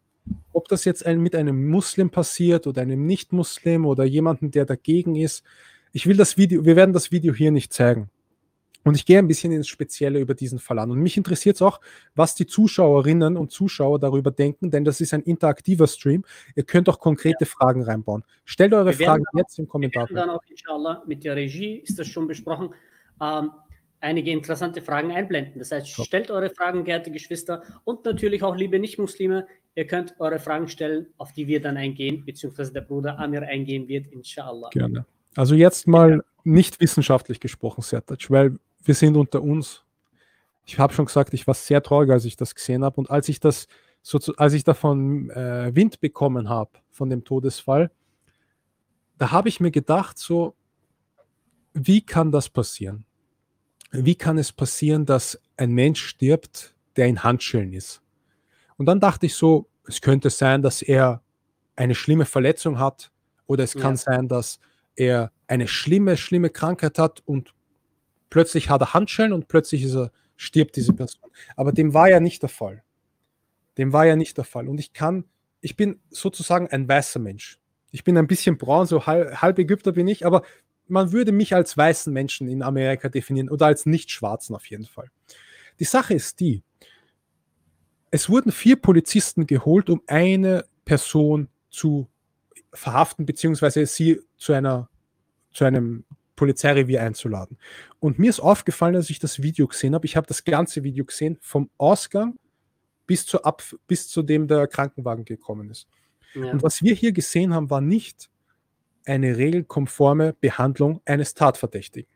[0.53, 5.15] Ob das jetzt ein, mit einem Muslim passiert oder einem Nicht-Muslim oder jemanden, der dagegen
[5.15, 5.45] ist.
[5.93, 8.11] Ich will das Video, wir werden das Video hier nicht zeigen.
[8.87, 10.93] Und ich gehe ein bisschen ins Spezielle über diesen Fall an.
[10.93, 11.81] Und mich interessiert es auch,
[12.15, 16.25] was die Zuschauerinnen und Zuschauer darüber denken, denn das ist ein interaktiver Stream.
[16.55, 17.47] Ihr könnt auch konkrete ja.
[17.47, 18.23] Fragen reinbauen.
[18.45, 20.09] Stellt eure Fragen auch, jetzt im Kommentar.
[20.09, 22.75] Wir werden dann auch, inshallah, mit der Regie ist das schon besprochen.
[23.21, 23.51] Ähm,
[24.07, 25.59] einige interessante Fragen einblenden.
[25.59, 29.47] Das heißt, stellt eure Fragen, geehrte Geschwister, und natürlich auch liebe Nicht-Muslime.
[29.75, 33.89] Ihr könnt eure Fragen stellen, auf die wir dann eingehen, beziehungsweise der Bruder Amir eingehen
[33.89, 34.71] wird, inshallah.
[34.71, 35.05] Gerne.
[35.35, 39.85] Also jetzt mal nicht wissenschaftlich gesprochen, Sertac, weil wir sind unter uns.
[40.65, 42.97] Ich habe schon gesagt, ich war sehr traurig, als ich das gesehen habe.
[43.01, 43.67] Und als ich das,
[44.03, 47.91] so zu, als ich davon äh, Wind bekommen habe, von dem Todesfall,
[49.19, 50.55] da habe ich mir gedacht, so,
[51.75, 53.06] wie kann das passieren?
[53.93, 58.03] Wie kann es passieren, dass ein Mensch stirbt, der in Handschellen ist?
[58.77, 61.23] Und dann dachte ich so, es könnte sein, dass er
[61.77, 63.11] eine schlimme Verletzung hat
[63.47, 63.97] oder es kann ja.
[63.97, 64.59] sein, dass
[64.97, 67.55] er eine schlimme, schlimme Krankheit hat und
[68.31, 71.31] plötzlich hat er Handschellen und plötzlich ist er, stirbt diese Person.
[71.55, 72.83] Aber dem war ja nicht der Fall.
[73.79, 74.69] Dem war ja nicht der Fall.
[74.69, 75.25] Und ich kann,
[75.61, 77.59] ich bin sozusagen ein weißer Mensch.
[77.91, 80.43] Ich bin ein bisschen braun, so halb, halb Ägypter bin ich, aber
[80.89, 85.11] man würde mich als weißen Menschen in Amerika definieren oder als nicht-schwarzen auf jeden Fall.
[85.79, 86.63] Die Sache ist die,
[88.11, 92.09] es wurden vier Polizisten geholt, um eine Person zu
[92.73, 94.89] verhaften, beziehungsweise sie zu, einer,
[95.53, 96.05] zu einem
[96.37, 97.59] Polizeirevier einzuladen.
[97.99, 101.05] Und mir ist aufgefallen, als ich das Video gesehen habe, ich habe das ganze Video
[101.05, 102.39] gesehen, vom Ausgang
[103.07, 105.89] bis zu, ab, bis zu dem der Krankenwagen gekommen ist.
[106.35, 106.51] Ja.
[106.53, 108.31] Und was wir hier gesehen haben, war nicht
[109.07, 112.11] eine regelkonforme Behandlung eines Tatverdächtigen.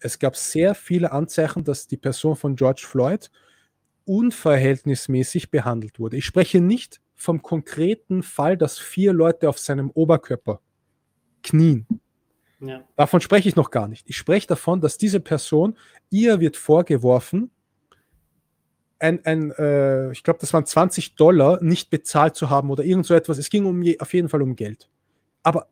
[0.00, 3.30] Es gab sehr viele Anzeichen, dass die Person von George Floyd
[4.04, 6.16] unverhältnismäßig behandelt wurde.
[6.16, 10.60] Ich spreche nicht vom konkreten Fall, dass vier Leute auf seinem Oberkörper
[11.42, 11.86] knien.
[12.60, 12.84] Ja.
[12.96, 14.08] Davon spreche ich noch gar nicht.
[14.08, 15.76] Ich spreche davon, dass diese Person,
[16.10, 17.50] ihr wird vorgeworfen,
[19.00, 23.06] ein, ein äh, ich glaube, das waren 20 Dollar nicht bezahlt zu haben oder irgend
[23.06, 23.38] so etwas.
[23.38, 24.88] Es ging um je, auf jeden Fall um Geld.
[25.42, 25.68] Aber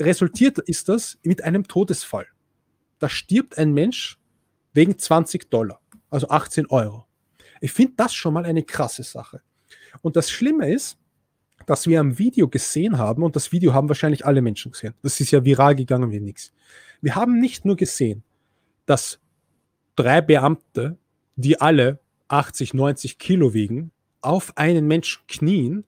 [0.00, 2.26] resultiert ist das mit einem Todesfall.
[2.98, 4.18] Da stirbt ein Mensch
[4.72, 5.80] wegen 20 Dollar,
[6.10, 7.06] also 18 Euro.
[7.60, 9.42] Ich finde das schon mal eine krasse Sache.
[10.00, 10.98] Und das Schlimme ist,
[11.66, 14.94] dass wir am Video gesehen haben, und das Video haben wahrscheinlich alle Menschen gesehen.
[15.02, 16.52] Das ist ja viral gegangen wie nichts.
[17.00, 18.24] Wir haben nicht nur gesehen,
[18.86, 19.20] dass
[19.94, 20.98] drei Beamte
[21.36, 25.84] die alle 80, 90 Kilo wiegen, auf einen Menschen knien,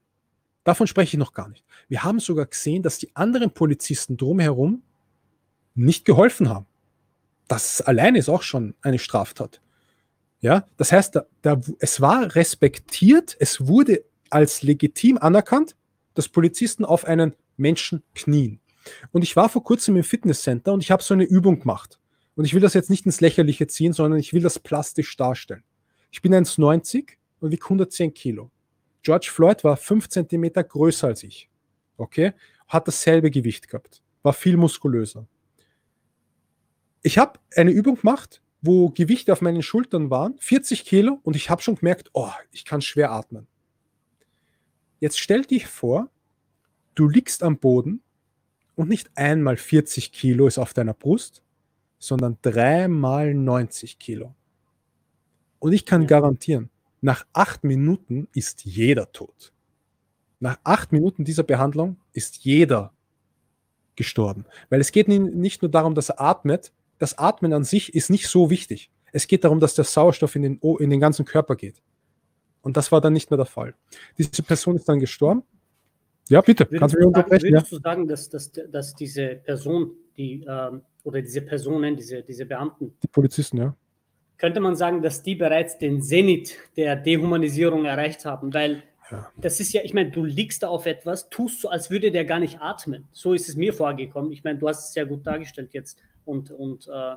[0.65, 1.65] davon spreche ich noch gar nicht.
[1.89, 4.83] Wir haben sogar gesehen, dass die anderen Polizisten drumherum
[5.75, 6.67] nicht geholfen haben.
[7.49, 9.61] Das alleine ist auch schon eine Straftat.
[10.41, 15.77] Ja, das heißt, da, da, es war respektiert, es wurde als legitim anerkannt,
[16.15, 18.61] dass Polizisten auf einen Menschen knien.
[19.13, 21.99] Und ich war vor kurzem im Fitnesscenter und ich habe so eine Übung gemacht.
[22.37, 25.63] Und ich will das jetzt nicht ins Lächerliche ziehen, sondern ich will das plastisch darstellen.
[26.11, 27.09] Ich bin 1,90
[27.41, 28.51] und wiege 110 Kilo.
[29.05, 31.49] George Floyd war 5 Zentimeter größer als ich.
[31.97, 32.33] Okay?
[32.67, 34.03] Hat dasselbe Gewicht gehabt.
[34.23, 35.29] War viel muskulöser.
[37.03, 41.51] Ich habe eine Übung gemacht, wo Gewichte auf meinen Schultern waren, 40 Kilo, und ich
[41.51, 43.47] habe schon gemerkt, oh, ich kann schwer atmen.
[45.01, 46.11] Jetzt stell dich vor,
[46.95, 48.03] du liegst am Boden
[48.75, 51.43] und nicht einmal 40 Kilo ist auf deiner Brust,
[51.99, 54.35] sondern dreimal 90 Kilo.
[55.59, 56.71] Und ich kann garantieren,
[57.05, 59.53] nach acht Minuten ist jeder tot.
[60.41, 62.95] Nach acht Minuten dieser Behandlung ist jeder
[63.95, 64.47] gestorben.
[64.71, 68.27] Weil es geht nicht nur darum, dass er atmet, das Atmen an sich ist nicht
[68.29, 68.91] so wichtig.
[69.13, 71.83] Es geht darum, dass der Sauerstoff in den, in den ganzen Körper geht.
[72.63, 73.75] Und das war dann nicht mehr der Fall.
[74.17, 75.43] Diese Person ist dann gestorben.
[76.31, 77.53] Ja, bitte, würdest kannst du mich unterbrechen?
[77.53, 77.77] Würdest ja?
[77.77, 82.97] du sagen, dass, dass, dass diese Person, die, ähm, oder diese Personen, diese, diese Beamten,
[83.03, 83.77] die Polizisten, ja.
[84.45, 88.53] Könnte man sagen, dass die bereits den Zenit der Dehumanisierung erreicht haben?
[88.53, 89.33] Weil ja.
[89.39, 92.27] das ist ja, ich meine, du liegst da auf etwas, tust so, als würde der
[92.27, 93.09] gar nicht atmen.
[93.11, 94.33] So ist es mir vorgekommen.
[94.33, 97.17] Ich meine, du hast es sehr gut dargestellt jetzt und, und äh, äh,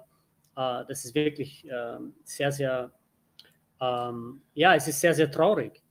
[0.88, 2.91] das ist wirklich äh, sehr, sehr,
[3.82, 5.84] ähm, ja, es ist sehr, sehr traurig.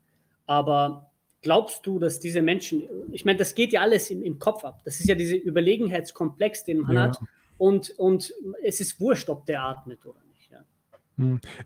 [0.46, 1.10] Aber
[1.42, 4.80] glaubst du, dass diese Menschen, ich meine, das geht ja alles im, im Kopf ab.
[4.86, 7.02] Das ist ja dieser Überlegenheitskomplex, den man ja.
[7.02, 7.18] hat.
[7.58, 8.32] Und, und
[8.62, 10.20] es ist wurscht, ob der atmet oder.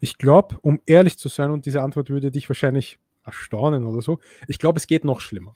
[0.00, 4.20] Ich glaube, um ehrlich zu sein, und diese Antwort würde dich wahrscheinlich erstaunen oder so,
[4.46, 5.54] ich glaube, es geht noch schlimmer.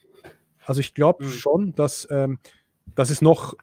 [0.64, 1.30] Also ich glaube mhm.
[1.30, 2.38] schon, dass, ähm,
[2.94, 3.54] dass es noch,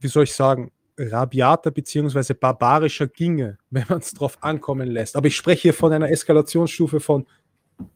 [0.00, 2.34] wie soll ich sagen, rabiater bzw.
[2.34, 5.16] barbarischer ginge, wenn man es drauf ankommen lässt.
[5.16, 7.26] Aber ich spreche hier von einer Eskalationsstufe von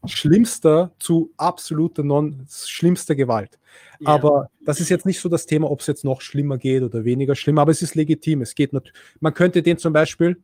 [0.07, 3.59] schlimmster zu absoluter non schlimmster Gewalt.
[4.01, 4.09] Ja.
[4.09, 7.05] Aber das ist jetzt nicht so das Thema, ob es jetzt noch schlimmer geht oder
[7.05, 8.41] weniger schlimm, aber es ist legitim.
[8.41, 8.99] Es geht natürlich.
[9.21, 10.43] Man könnte den zum Beispiel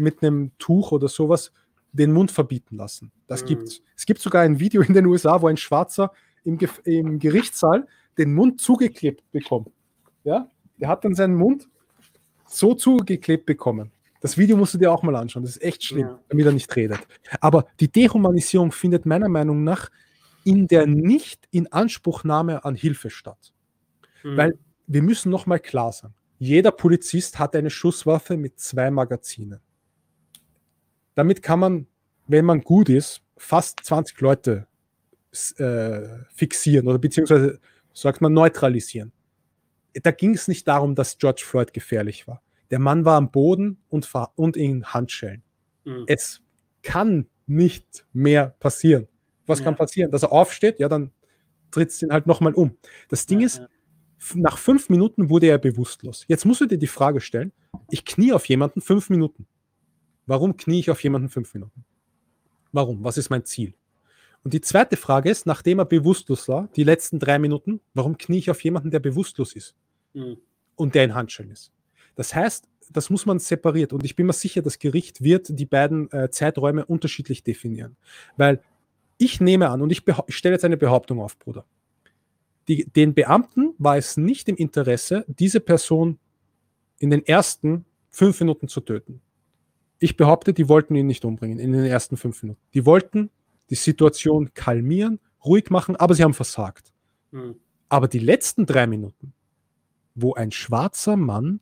[0.00, 1.52] mit einem Tuch oder sowas
[1.92, 3.12] den Mund verbieten lassen.
[3.26, 3.46] Das mhm.
[3.46, 3.62] gibt
[3.96, 4.06] es.
[4.06, 6.12] gibt sogar ein Video in den USA, wo ein Schwarzer
[6.44, 7.86] im, im Gerichtssaal
[8.18, 9.70] den Mund zugeklebt bekommt.
[10.24, 11.68] Ja, der hat dann seinen Mund
[12.46, 13.92] so zugeklebt bekommen.
[14.20, 15.42] Das Video musst du dir auch mal anschauen.
[15.42, 16.20] Das ist echt schlimm, ja.
[16.28, 17.00] damit er nicht redet.
[17.40, 19.90] Aber die Dehumanisierung findet meiner Meinung nach
[20.44, 23.52] in der Nicht-Inanspruchnahme an Hilfe statt.
[24.22, 24.36] Mhm.
[24.36, 26.12] Weil wir müssen noch mal klar sein.
[26.38, 29.60] Jeder Polizist hat eine Schusswaffe mit zwei Magazinen.
[31.20, 31.86] Damit kann man,
[32.26, 34.66] wenn man gut ist, fast 20 Leute
[35.56, 36.00] äh,
[36.34, 37.60] fixieren oder beziehungsweise,
[37.92, 39.12] sagt man, neutralisieren
[39.94, 42.42] da ging es nicht darum, dass George Floyd gefährlich war.
[42.70, 45.42] Der Mann war am Boden und, und in Handschellen.
[45.84, 46.04] Mhm.
[46.06, 46.40] Es
[46.82, 49.08] kann nicht mehr passieren.
[49.46, 49.64] Was ja.
[49.64, 50.10] kann passieren?
[50.10, 51.10] Dass er aufsteht, ja, dann
[51.70, 52.76] tritt es ihn halt nochmal um.
[53.08, 53.66] Das Ding ja, ist, ja.
[54.34, 56.24] nach fünf Minuten wurde er bewusstlos.
[56.28, 57.52] Jetzt musst du dir die Frage stellen,
[57.90, 59.46] ich knie auf jemanden fünf Minuten.
[60.30, 61.84] Warum knie ich auf jemanden fünf Minuten?
[62.70, 63.02] Warum?
[63.02, 63.74] Was ist mein Ziel?
[64.44, 68.38] Und die zweite Frage ist, nachdem er bewusstlos war, die letzten drei Minuten, warum knie
[68.38, 69.74] ich auf jemanden, der bewusstlos ist
[70.14, 70.36] mhm.
[70.76, 71.72] und der in Handschellen ist?
[72.14, 73.92] Das heißt, das muss man separiert.
[73.92, 77.96] Und ich bin mir sicher, das Gericht wird die beiden äh, Zeiträume unterschiedlich definieren.
[78.36, 78.62] Weil
[79.18, 81.64] ich nehme an, und ich, ich stelle jetzt eine Behauptung auf, Bruder.
[82.68, 86.20] Die, den Beamten war es nicht im Interesse, diese Person
[87.00, 89.20] in den ersten fünf Minuten zu töten.
[90.00, 92.60] Ich behaupte, die wollten ihn nicht umbringen in den ersten fünf Minuten.
[92.74, 93.30] Die wollten
[93.68, 96.92] die Situation kalmieren, ruhig machen, aber sie haben versagt.
[97.30, 97.56] Mhm.
[97.88, 99.32] Aber die letzten drei Minuten,
[100.14, 101.60] wo ein schwarzer Mann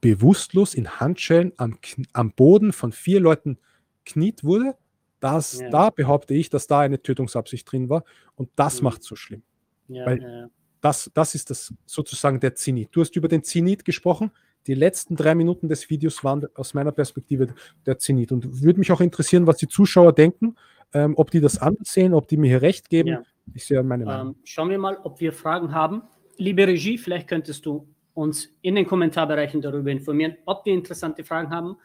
[0.00, 1.78] bewusstlos in Handschellen am,
[2.12, 3.58] am Boden von vier Leuten
[4.04, 4.76] kniet wurde,
[5.20, 5.70] das, ja.
[5.70, 8.04] da behaupte ich, dass da eine Tötungsabsicht drin war
[8.34, 8.84] und das mhm.
[8.84, 9.42] macht so schlimm.
[9.88, 10.48] Ja, Weil ja.
[10.80, 12.88] Das, das ist das sozusagen der Zenit.
[12.90, 14.32] Du hast über den Zenit gesprochen.
[14.66, 17.48] Die letzten drei Minuten des Videos waren aus meiner Perspektive
[17.84, 18.32] der Zenit.
[18.32, 20.56] Und würde mich auch interessieren, was die Zuschauer denken
[20.94, 23.08] ähm, ob die das ansehen, ob die mir hier recht geben.
[23.08, 23.22] Ja.
[23.54, 24.28] Ich sehe meine Meinung.
[24.28, 26.02] Ähm, schauen wir mal, ob wir Fragen haben.
[26.36, 31.50] Liebe Regie, vielleicht könntest du uns in den Kommentarbereichen darüber informieren, ob wir interessante Fragen
[31.50, 31.76] haben.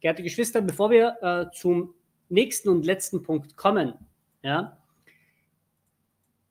[0.00, 1.94] Geehrte Geschwister, bevor wir äh, zum
[2.28, 3.94] nächsten und letzten Punkt kommen,
[4.42, 4.76] ja,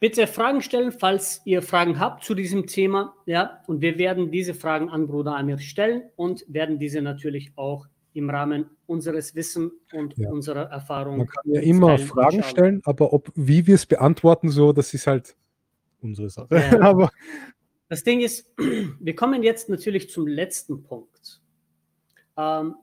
[0.05, 4.53] bitte Fragen stellen, falls ihr Fragen habt zu diesem Thema, ja, und wir werden diese
[4.53, 10.15] Fragen an Bruder Amir stellen und werden diese natürlich auch im Rahmen unseres Wissens und
[10.15, 10.29] Ja.
[10.29, 11.17] unserer Erfahrung.
[11.17, 14.93] Man kann ja immer teilen, Fragen stellen, aber ob, wie wir es beantworten, so, das
[14.93, 15.35] ist halt
[16.03, 16.53] unsere Sache.
[16.53, 16.79] Ja.
[16.81, 17.09] aber
[17.89, 18.53] Das Ding ist,
[18.99, 21.41] wir kommen jetzt natürlich zum letzten Punkt.
[22.37, 22.75] Ähm,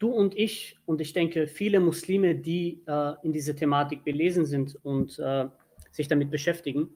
[0.00, 4.76] du und ich, und ich denke viele Muslime, die äh, in diese Thematik belesen sind
[4.82, 5.46] und äh,
[5.90, 6.90] sich damit beschäftigen,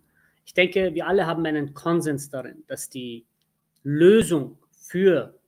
[0.46, 3.24] ich denke, wir alle haben einen Konsens darin, dass die
[3.82, 5.38] Lösung für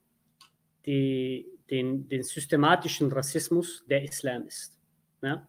[0.86, 4.78] die, den, den systematischen Rassismus der Islam ist.
[5.22, 5.46] Ja?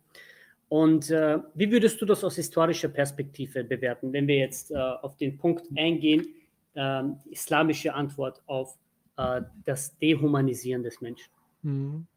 [0.70, 5.16] Und äh, wie würdest du das aus historischer Perspektive bewerten, wenn wir jetzt äh, auf
[5.16, 6.28] den Punkt eingehen,
[6.76, 8.78] ähm, islamische Antwort auf
[9.18, 11.32] äh, das Dehumanisieren des Menschen?
[11.62, 12.08] Mhm.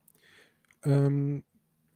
[0.84, 1.44] Ähm,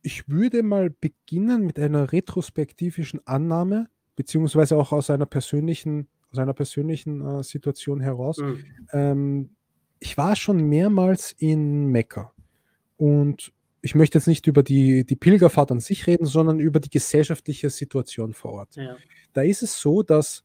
[0.04, 6.52] ich würde mal beginnen mit einer retrospektivischen Annahme, beziehungsweise auch aus einer persönlichen, aus einer
[6.52, 8.38] persönlichen äh, Situation heraus.
[8.38, 8.64] Mhm.
[8.92, 9.50] Ähm,
[10.00, 12.32] ich war schon mehrmals in Mekka
[12.98, 16.90] und ich möchte jetzt nicht über die, die Pilgerfahrt an sich reden, sondern über die
[16.90, 18.76] gesellschaftliche Situation vor Ort.
[18.76, 18.96] Ja.
[19.32, 20.44] Da ist es so, dass,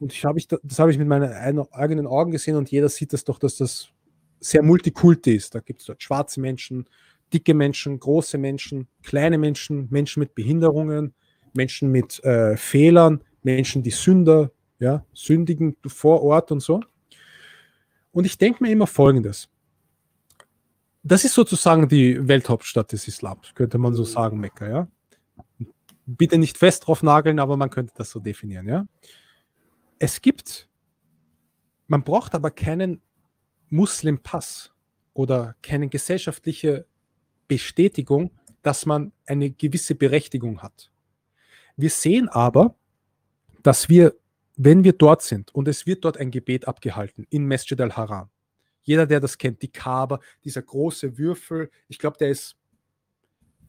[0.00, 2.88] und ich habe ich, das habe ich mit meinen ein- eigenen Augen gesehen und jeder
[2.88, 3.88] sieht das doch, dass das
[4.40, 5.54] sehr multikulti ist.
[5.54, 6.86] Da gibt es dort schwarze Menschen,
[7.32, 11.14] dicke Menschen, große Menschen, kleine Menschen, Menschen mit Behinderungen,
[11.52, 16.80] Menschen mit äh, Fehlern, Menschen, die Sünder, ja, sündigen vor Ort und so.
[18.12, 19.48] Und ich denke mir immer Folgendes.
[21.02, 24.88] Das ist sozusagen die Welthauptstadt des Islams, könnte man so sagen, Mekka, ja.
[26.04, 28.86] Bitte nicht fest drauf nageln, aber man könnte das so definieren, ja.
[29.98, 30.68] Es gibt,
[31.86, 33.00] man braucht aber keinen
[33.70, 34.72] Muslimpass
[35.14, 36.86] oder keine gesellschaftliche
[37.48, 38.30] Bestätigung,
[38.62, 40.90] dass man eine gewisse Berechtigung hat.
[41.76, 42.74] Wir sehen aber,
[43.62, 44.14] dass wir,
[44.56, 48.30] wenn wir dort sind und es wird dort ein Gebet abgehalten in Masjid al-Haram,
[48.82, 52.56] jeder, der das kennt, die Kaaba, dieser große Würfel, ich glaube, der ist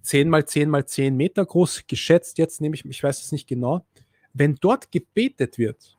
[0.03, 3.47] 10 mal 10 mal 10 Meter groß, geschätzt jetzt, nehme ich, ich weiß es nicht
[3.47, 3.86] genau.
[4.34, 5.97] Wenn dort gebetet wird,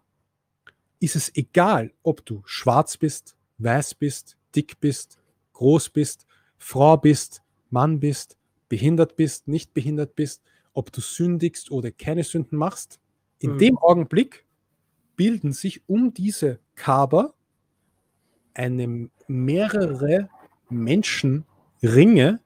[1.01, 5.18] ist es egal, ob du schwarz bist, weiß bist, dick bist,
[5.53, 6.26] groß bist,
[6.57, 8.37] Frau bist, Mann bist,
[8.69, 10.43] behindert bist, nicht behindert bist,
[10.75, 13.01] ob du sündigst oder keine Sünden machst.
[13.41, 13.59] In Mhm.
[13.59, 14.45] dem Augenblick
[15.16, 17.33] bilden sich um diese Kaaba
[18.55, 20.29] eine mehrere
[20.71, 22.41] Menschenringe,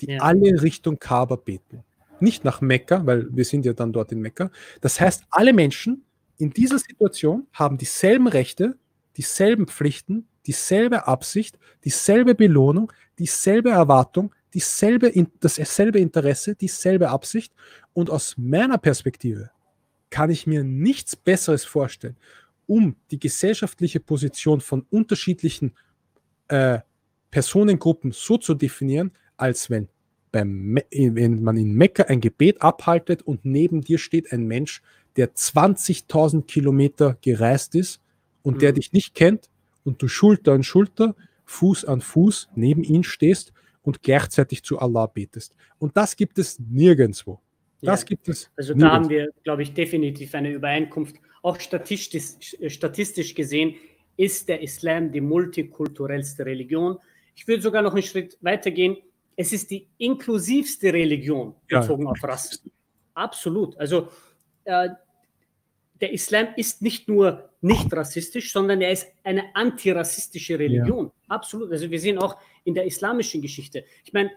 [0.00, 0.20] die Ja.
[0.20, 1.84] alle Richtung Kaaba beten.
[2.20, 4.50] Nicht nach Mekka, weil wir sind ja dann dort in Mekka.
[4.80, 6.04] Das heißt, alle Menschen
[6.38, 8.76] in dieser Situation haben dieselben Rechte,
[9.16, 17.52] dieselben Pflichten, dieselbe Absicht, dieselbe Belohnung, dieselbe Erwartung, dieselbe, dasselbe Interesse, dieselbe Absicht.
[17.92, 19.50] Und aus meiner Perspektive
[20.10, 22.16] kann ich mir nichts Besseres vorstellen,
[22.66, 25.74] um die gesellschaftliche Position von unterschiedlichen
[26.48, 26.78] äh,
[27.30, 29.88] Personengruppen so zu definieren, als wenn,
[30.30, 34.82] beim wenn man in Mekka ein Gebet abhaltet und neben dir steht ein Mensch,
[35.16, 38.00] der 20.000 Kilometer gereist ist
[38.42, 38.74] und der Mhm.
[38.76, 39.50] dich nicht kennt
[39.84, 43.52] und du Schulter an Schulter, Fuß an Fuß neben ihm stehst
[43.84, 45.54] und gleichzeitig zu Allah betest.
[45.78, 47.38] Und das gibt es nirgendwo.
[47.82, 48.06] Das Ja.
[48.06, 48.94] gibt es Also da nirgendwo.
[48.96, 51.16] haben wir, glaube ich, definitiv eine Übereinkunft.
[51.42, 53.74] Auch statistisch, statistisch gesehen
[54.16, 56.96] ist der Islam die multikulturellste Religion.
[57.36, 58.96] Ich würde sogar noch einen Schritt weiter gehen.
[59.36, 61.80] Es ist die inklusivste Religion Ja.
[61.80, 62.58] bezogen auf Rasse.
[63.14, 63.76] Absolut.
[63.78, 64.08] Also
[64.64, 64.88] äh,
[66.00, 71.10] der Islam ist nicht nur nicht rassistisch, sondern er ist eine antirassistische Religion.
[71.28, 71.70] Absolut.
[71.72, 73.84] Also wir sehen auch in der islamischen Geschichte.
[74.04, 74.30] Ich meine,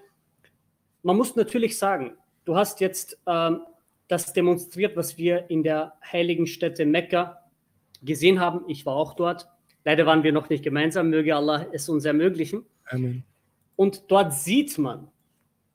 [1.03, 2.13] man muss natürlich sagen,
[2.45, 3.61] du hast jetzt ähm,
[4.07, 7.43] das demonstriert, was wir in der heiligen Stätte Mekka
[8.01, 8.63] gesehen haben.
[8.69, 9.47] Ich war auch dort.
[9.83, 11.09] Leider waren wir noch nicht gemeinsam.
[11.09, 12.65] Möge Allah es uns ermöglichen.
[12.85, 13.23] Amen.
[13.75, 15.09] Und dort sieht man,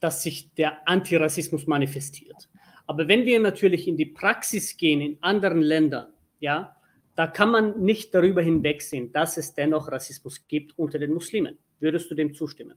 [0.01, 2.49] dass sich der Antirassismus manifestiert.
[2.87, 6.77] Aber wenn wir natürlich in die Praxis gehen in anderen Ländern, ja,
[7.15, 11.59] da kann man nicht darüber hinwegsehen, dass es dennoch Rassismus gibt unter den Muslimen.
[11.79, 12.77] Würdest du dem zustimmen?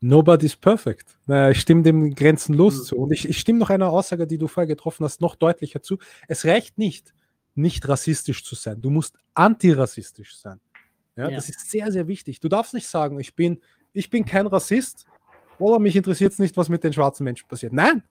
[0.00, 1.18] Nobody's perfect.
[1.26, 2.82] Naja, ich stimme dem grenzenlos Mhm.
[2.84, 2.96] zu.
[2.96, 5.98] Und ich, ich stimme noch einer Aussage, die du vorher getroffen hast, noch deutlicher zu.
[6.28, 7.14] Es reicht nicht,
[7.54, 8.80] nicht rassistisch zu sein.
[8.82, 10.60] Du musst antirassistisch sein.
[11.16, 11.36] Ja, Ja.
[11.36, 12.40] Das ist sehr, sehr wichtig.
[12.40, 13.60] Du darfst nicht sagen, ich bin,
[13.92, 15.06] ich bin kein Rassist
[15.58, 17.72] oder mich interessiert es nicht, was mit den schwarzen Menschen passiert.
[17.72, 18.02] Nein,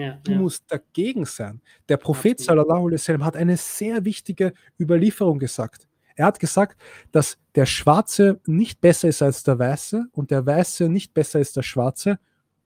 [0.00, 0.38] Ja, du ja.
[0.38, 1.60] musst dagegen sein.
[1.88, 5.86] Der Prophet sallallahu alaihi hat eine sehr wichtige Überlieferung gesagt.
[6.16, 6.80] Er hat gesagt,
[7.12, 11.48] dass der Schwarze nicht besser ist als der Weiße und der Weiße nicht besser ist
[11.48, 12.18] als der Schwarze,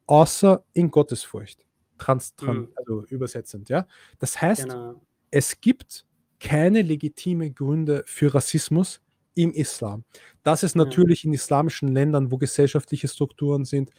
[0.07, 1.65] außer in Gottesfurcht.
[1.99, 2.69] Trans, tran, Mhm.
[2.77, 3.87] Also übersetzend, ja.
[4.19, 5.01] Das heißt, Genau.
[5.31, 6.07] es gibt
[6.41, 9.01] keine legitime Gründe für Rassismus,
[9.35, 10.05] im Islam.
[10.43, 13.91] Dass es natürlich in islamischen Ländern, wo gesellschaftliche Strukturen sind,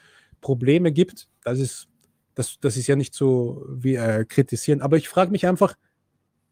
[0.41, 1.87] Probleme gibt, das ist,
[2.35, 4.81] das, das ist ja nicht so wie äh, kritisieren.
[4.81, 5.75] Aber ich frage mich einfach,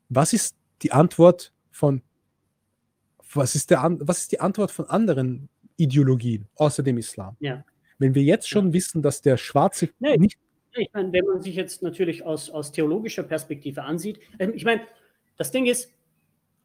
[0.09, 2.01] was ist die Antwort von,
[3.34, 7.36] was ist, der, was ist die Antwort von anderen Ideologien außer dem Islam?
[7.39, 7.63] Ja.
[7.97, 10.38] Wenn wir jetzt schon wissen, dass der Schwarze Nee, nicht
[10.73, 14.82] Ich meine, wenn man sich jetzt natürlich aus, aus theologischer Perspektive ansieht, ähm, ich meine,
[15.38, 15.91] das Ding ist,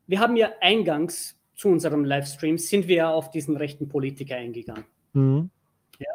[0.06, 4.84] wir haben ja eingangs zu unserem Livestream, sind wir ja auf diesen rechten Politiker eingegangen.
[5.14, 5.50] Mhm.
[5.98, 6.10] Ja.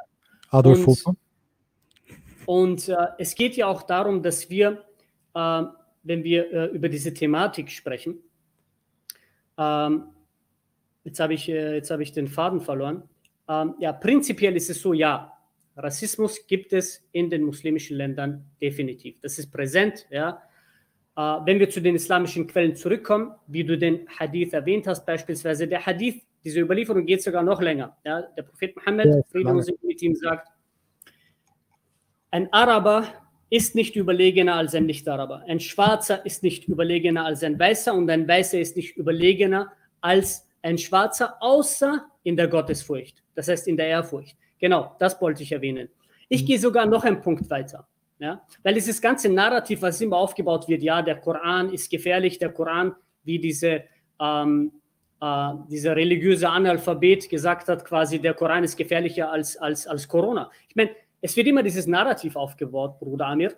[0.49, 1.15] Adolf Hofer.
[2.51, 4.83] Und äh, es geht ja auch darum, dass wir,
[5.33, 5.63] äh,
[6.03, 8.17] wenn wir äh, über diese Thematik sprechen,
[9.57, 10.09] ähm,
[11.05, 13.03] jetzt habe ich, äh, jetzt habe ich den Faden verloren.
[13.47, 15.31] Ähm, ja, prinzipiell ist es so, ja,
[15.77, 19.15] Rassismus gibt es in den muslimischen Ländern definitiv.
[19.21, 20.41] Das ist präsent, ja.
[21.15, 25.69] Äh, wenn wir zu den islamischen Quellen zurückkommen, wie du den Hadith erwähnt hast, beispielsweise,
[25.69, 27.95] der Hadith, diese Überlieferung geht sogar noch länger.
[28.03, 28.23] Ja.
[28.23, 29.59] Der Prophet Muhammad, Ja, Friede lange.
[29.59, 30.50] und mit ihm, sagt,
[32.31, 33.05] ein Araber
[33.49, 35.43] ist nicht überlegener als ein Nicht-Araber.
[35.47, 40.47] Ein Schwarzer ist nicht überlegener als ein Weißer und ein Weißer ist nicht überlegener als
[40.61, 44.37] ein Schwarzer, außer in der Gottesfurcht, das heißt in der Ehrfurcht.
[44.59, 45.89] Genau, das wollte ich erwähnen.
[46.29, 47.85] Ich gehe sogar noch einen Punkt weiter.
[48.19, 48.41] Ja?
[48.63, 52.95] Weil dieses ganze Narrativ, was immer aufgebaut wird, ja, der Koran ist gefährlich, der Koran,
[53.23, 53.83] wie diese,
[54.19, 54.71] ähm,
[55.19, 60.49] äh, dieser religiöse Analphabet gesagt hat, quasi der Koran ist gefährlicher als, als, als Corona.
[60.69, 60.91] Ich meine,
[61.21, 63.55] es wird immer dieses Narrativ aufgebaut, Bruder Amir,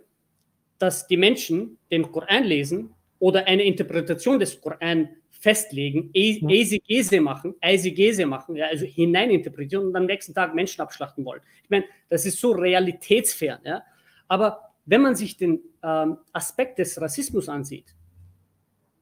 [0.80, 6.41] dass die Menschen den Koran lesen oder eine Interpretation des Koran festlegen, E-.
[6.45, 11.41] Eisegese machen, Eisegese machen, ja, also hineininterpretieren und am nächsten Tag Menschen abschlachten wollen.
[11.64, 13.59] Ich meine, das ist so realitätsfern.
[13.64, 13.84] Ja?
[14.28, 17.93] Aber wenn man sich den ähm, Aspekt des Rassismus ansieht,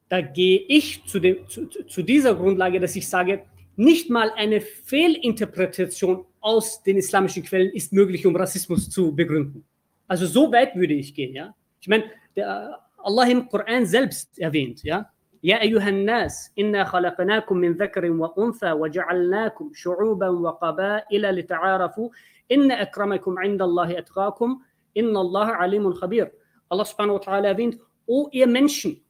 [0.08, 3.44] da gehe ich zu, dem, zu- zu dieser Grundlage, dass ich sage,
[3.75, 9.65] nicht mal eine Fehlinterpretation aus den islamischen Quellen ist möglich, um Rassismus zu begründen.
[10.07, 11.53] Also so weit würde ich gehen, ja.
[11.79, 12.05] Ich meine,
[12.35, 15.11] der, Allah im Koran selbst erwähnt, ja.
[15.43, 22.09] يا أيها الناس إنا خلقناكم من ذكر وأنثى وجعلناكم شعوبا وقبائل لتعارفوا
[22.51, 24.61] إن أكرمكم عند الله أتقاكم
[24.97, 26.31] إن الله عليم خبير
[26.69, 29.01] Allah subhanahu wa ta'ala erwähnt, O ihr Menschen,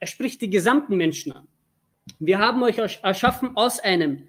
[0.00, 1.46] er spricht die gesamten Menschen an.
[2.19, 4.27] Wir haben euch ersch- erschaffen aus einem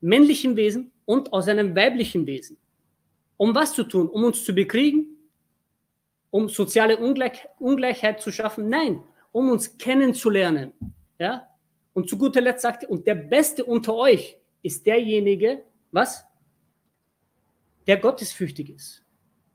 [0.00, 2.56] männlichen Wesen und aus einem weiblichen Wesen.
[3.36, 4.08] Um was zu tun?
[4.08, 5.16] Um uns zu bekriegen?
[6.30, 8.68] Um soziale Ungleich Ungleichheit zu schaffen?
[8.68, 10.72] Nein, um uns kennenzulernen.
[11.18, 11.48] Ja?
[11.92, 16.24] Und zu guter Letzt sagt er, und der Beste unter euch ist derjenige, was?
[17.86, 19.04] Der gottesfürchtig ist,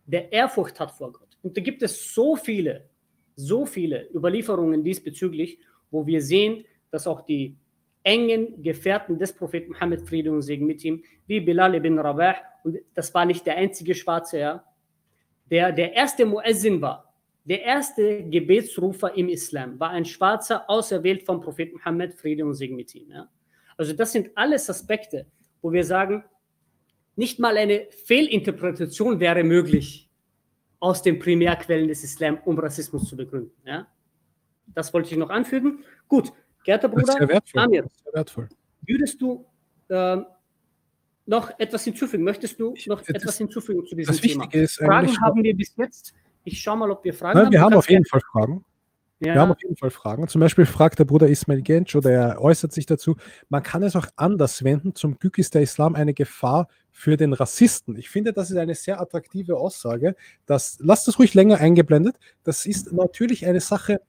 [0.06, 1.38] der Ehrfurcht hat vor Gott.
[1.42, 2.90] Und da gibt es so viele,
[3.36, 5.60] so viele Überlieferungen diesbezüglich,
[5.92, 7.58] wo wir sehen, dass auch die
[8.04, 12.78] engen Gefährten des Propheten Muhammad, Friede und Segen mit ihm, wie Bilal ibn Rabah, und
[12.94, 14.64] das war nicht der einzige Schwarze, ja,
[15.50, 17.14] der der erste Muezzin war,
[17.46, 22.76] der erste Gebetsrufer im Islam, war ein Schwarzer, auserwählt vom Propheten Muhammad, Friede und Segen
[22.76, 23.10] mit ihm.
[23.10, 23.30] Ja.
[23.78, 25.26] Also das sind alles Aspekte,
[25.62, 26.24] wo wir sagen,
[27.16, 30.10] nicht mal eine Fehlinterpretation wäre möglich
[30.80, 33.52] aus den Primärquellen des Islam, um Rassismus zu begründen.
[33.66, 33.88] Ja.
[34.68, 35.84] Das wollte ich noch anfügen.
[36.08, 36.32] Gut,
[36.64, 37.62] geehrter Das ist Bruder, sehr wertvoll.
[37.62, 38.50] Amir, Das ist sehr wertvoll.
[38.86, 39.46] würdest du
[39.90, 40.26] ähm,
[41.26, 42.24] noch etwas hinzufügen?
[42.24, 44.44] Möchtest du noch das- etwas hinzufügen zu diesem Das Thema?
[44.44, 46.14] Wichtige ist Fragen haben wir bis jetzt.
[46.44, 47.52] Ich schaue mal, ob wir Fragen Nein, haben.
[47.54, 48.66] wir haben auf jeden Fall Fragen.
[49.22, 50.28] Ja, Wir haben auf jeden Fall Fragen.
[50.30, 53.18] Zum Beispiel fragt der Bruder Ismail Gensch oder er äußert sich dazu,
[53.50, 54.96] man kann es auch anders wenden.
[54.96, 57.98] Zum Glück ist der Islam eine Gefahr für den Rassisten.
[57.98, 60.16] Ich finde, das ist eine sehr attraktive Aussage.
[60.46, 62.16] Das, lasst das ruhig länger eingeblendet.
[62.46, 64.00] Das ist natürlich eine Sache,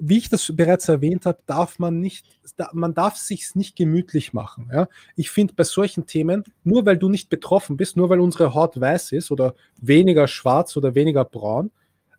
[0.00, 2.26] wie ich das bereits erwähnt habe, darf man nicht,
[2.72, 4.70] man darf sich nicht gemütlich machen.
[4.72, 4.88] Ja?
[5.14, 8.80] Ich finde bei solchen Themen, nur weil du nicht betroffen bist, nur weil unsere Haut
[8.80, 11.70] weiß ist oder weniger schwarz oder weniger braun,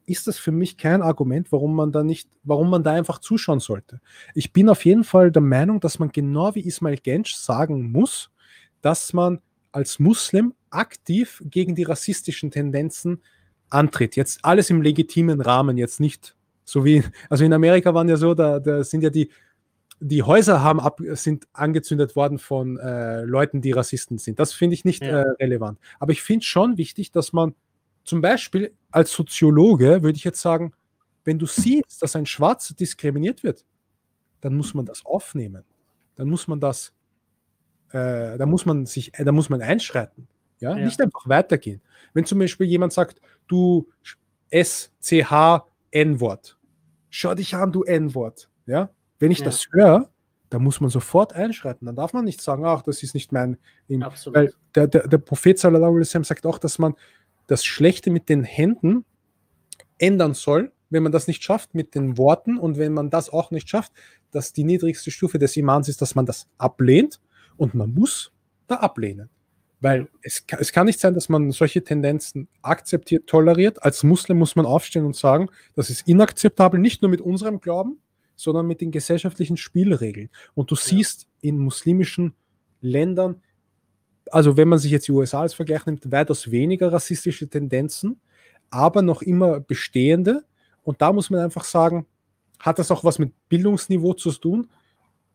[0.06, 3.60] ist das für mich kein Argument, warum man da nicht, warum man da einfach zuschauen
[3.60, 4.00] sollte.
[4.36, 8.30] Ich bin auf jeden Fall der Meinung, dass man genau wie Ismail Gensch sagen muss,
[8.82, 9.40] dass man
[9.72, 13.22] als Muslim aktiv gegen die rassistischen Tendenzen
[13.70, 14.16] antritt.
[14.16, 16.36] Jetzt alles im legitimen Rahmen, jetzt nicht
[16.72, 19.30] so wie, also in Amerika waren ja so, da, da sind ja die,
[20.00, 24.40] die Häuser haben ab, sind angezündet worden von äh, Leuten, die Rassisten sind.
[24.40, 25.22] Das finde ich nicht Ja.
[25.22, 25.80] äh, relevant.
[26.00, 27.54] Aber ich finde schon wichtig, dass man
[28.06, 30.74] zum Beispiel als Soziologe würde ich jetzt sagen,
[31.26, 33.66] wenn du siehst, dass ein Schwarzer diskriminiert wird,
[34.40, 35.66] dann muss man das aufnehmen.
[36.16, 36.94] Dann muss man das,
[37.92, 40.28] äh, da muss man sich, da muss man einschreiten.
[40.62, 40.78] Ja?
[40.78, 40.86] Ja.
[40.86, 41.82] Nicht einfach weitergehen.
[42.14, 43.90] Wenn zum Beispiel jemand sagt, du
[44.50, 46.58] S, C, H, N-Wort,
[47.12, 48.50] schau dich an, du N-Wort.
[48.66, 48.90] Ja?
[49.20, 49.46] Wenn ich Ja.
[49.46, 50.10] das höre,
[50.50, 51.86] da muss man sofort einschreiten.
[51.86, 53.58] Dann darf man nicht sagen, ach, das ist nicht mein.
[54.02, 54.36] Absolut.
[54.36, 56.96] Weil der, der, der Prophet sallallahu alaihi wasallam sagt auch, dass man
[57.48, 59.06] das Schlechte mit den Händen
[59.98, 63.52] ändern soll, wenn man das nicht schafft mit den Worten und wenn man das auch
[63.52, 63.94] nicht schafft,
[64.32, 67.22] dass die niedrigste Stufe des Imans ist, dass man das ablehnt
[67.56, 68.32] und man muss
[68.68, 69.30] da ablehnen.
[69.82, 73.84] Weil es, kann- es kann nicht sein, dass man solche Tendenzen akzeptiert, toleriert.
[73.84, 78.00] Als Muslim muss man aufstehen und sagen, das ist inakzeptabel, nicht nur mit unserem Glauben,
[78.36, 80.30] sondern mit den gesellschaftlichen Spielregeln.
[80.54, 82.34] Und du siehst in muslimischen
[82.82, 83.42] Ländern,
[84.30, 88.22] also wenn man sich jetzt die USA als Vergleich nimmt, weitaus weniger rassistische Tendenzen,
[88.70, 90.44] aber noch immer bestehende.
[90.84, 92.06] Und da muss man einfach sagen,
[92.60, 94.70] hat das auch was mit Bildungsniveau zu tun?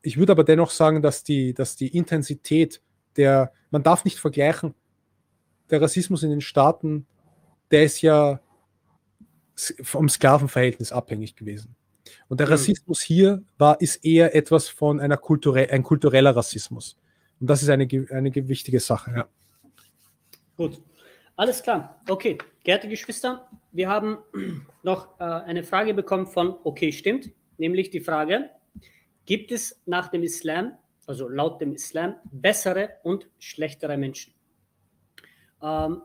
[0.02, 2.80] Ich würde aber dennoch sagen, dass die, dass die Intensität
[3.16, 4.74] der, man darf nicht vergleichen,
[5.70, 7.06] der Rassismus in den Staaten,
[7.70, 8.40] der ist ja
[9.82, 11.74] vom Sklavenverhältnis abhängig gewesen.
[12.28, 12.52] Und der Mhm.
[12.52, 16.96] Rassismus hier war, ist eher etwas von einer kulturell, ein kultureller Rassismus.
[17.40, 19.12] Und das ist eine, eine ge- wichtige Sache.
[19.16, 19.28] Ja.
[20.56, 20.80] Gut,
[21.36, 22.00] alles klar.
[22.08, 24.18] Okay, geehrte Geschwister, wir haben
[24.82, 28.50] noch äh, eine Frage bekommen von Okay, stimmt, nämlich die Frage,
[29.24, 30.72] gibt es nach dem Islam,
[31.06, 34.34] also laut dem Islam, bessere und schlechtere Menschen?
[35.62, 36.02] Ähm,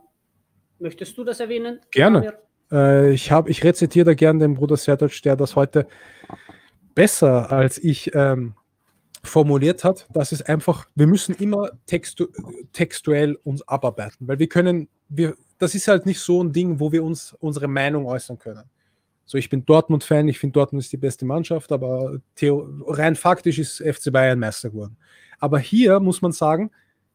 [0.79, 1.79] möchtest du das erwähnen?
[1.91, 2.37] Gerne.
[2.71, 5.87] Äh, ich, hab, ich rezitiere da gerne den Bruder Sertac, der das heute
[6.95, 8.55] besser als ich ähm,
[9.23, 10.07] formuliert hat.
[10.11, 12.27] Das ist einfach, wir müssen immer textu
[12.73, 16.91] textuell uns abarbeiten, weil wir können, wir, das ist halt nicht so ein Ding, wo
[16.91, 18.63] wir uns unsere Meinung äußern können.
[19.25, 23.59] So, ich bin Dortmund-Fan, ich finde Dortmund ist die beste Mannschaft, aber theo rein faktisch
[23.59, 24.97] ist FC Bayern Meister geworden.
[25.39, 26.71] Aber hier muss man sagen,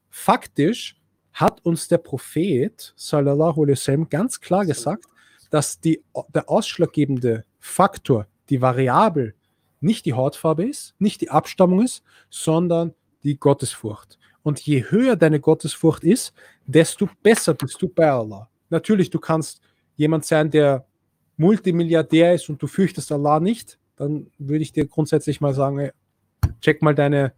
[0.08, 0.96] faktisch
[1.32, 5.04] hat uns der Prophet, sallallahu alaihi wasallam, ganz klar gesagt,
[5.50, 6.02] dass die,
[6.34, 9.34] der ausschlaggebende Faktor, die Variable,
[9.80, 14.18] nicht die Hautfarbe ist, nicht die Abstammung ist, sondern die Gottesfurcht.
[14.42, 16.32] Und je höher deine Gottesfurcht ist,
[16.64, 18.48] desto besser bist du bei Allah.
[18.70, 19.60] Natürlich, du kannst
[19.96, 20.85] jemand sein, der
[21.36, 25.90] Multimilliardär ist und du fürchtest Allah nicht, dann würde ich dir grundsätzlich mal sagen,
[26.60, 27.32] check mal deine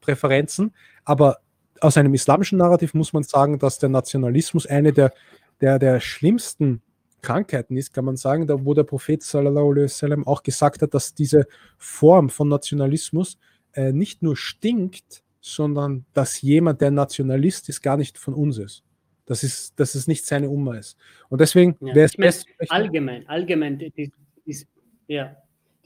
[0.00, 0.74] Präferenzen.
[1.04, 1.38] Aber
[1.80, 5.12] aus einem islamischen Narrativ muss man sagen, dass der Nationalismus eine der,
[5.60, 6.82] der, der schlimmsten
[7.22, 10.92] Krankheiten ist, kann man sagen, da wo der Prophet sallallahu alaihi wasallam auch gesagt hat,
[10.92, 11.46] dass diese
[11.78, 13.38] Form von Nationalismus
[13.72, 18.84] äh, nicht nur stinkt, sondern dass jemand, der Nationalist ist, gar nicht von uns ist.
[19.32, 20.98] Das ist, dass es nicht seine Umma ist.
[21.30, 22.44] Und deswegen Ja, wäre es besser.
[22.68, 24.12] allgemein, allgemein, die, die,
[24.44, 24.66] die,
[25.06, 25.34] ja,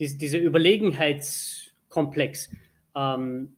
[0.01, 2.51] die, dieser Überlegenheitskomplex
[2.97, 3.55] ähm,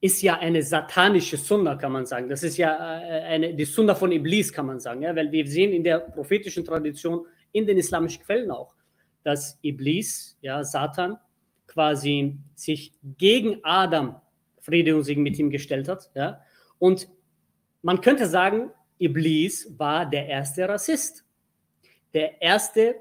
[0.00, 2.30] ist ja eine satanische Sunna, kann man sagen.
[2.30, 5.02] Das ist ja äh, eine, die Sunna von Iblis, kann man sagen.
[5.02, 5.14] Ja?
[5.14, 8.74] Weil wir sehen in der prophetischen Tradition, in den islamischen Quellen auch,
[9.22, 11.18] dass Iblis, ja, Satan,
[11.66, 14.18] quasi sich gegen Adam,
[14.60, 16.10] Friede und Segen mit ihm gestellt hat.
[16.14, 16.40] Ja?
[16.78, 17.06] Und
[17.82, 21.24] man könnte sagen, Iblis war der erste Rassist
[22.14, 22.96] der erste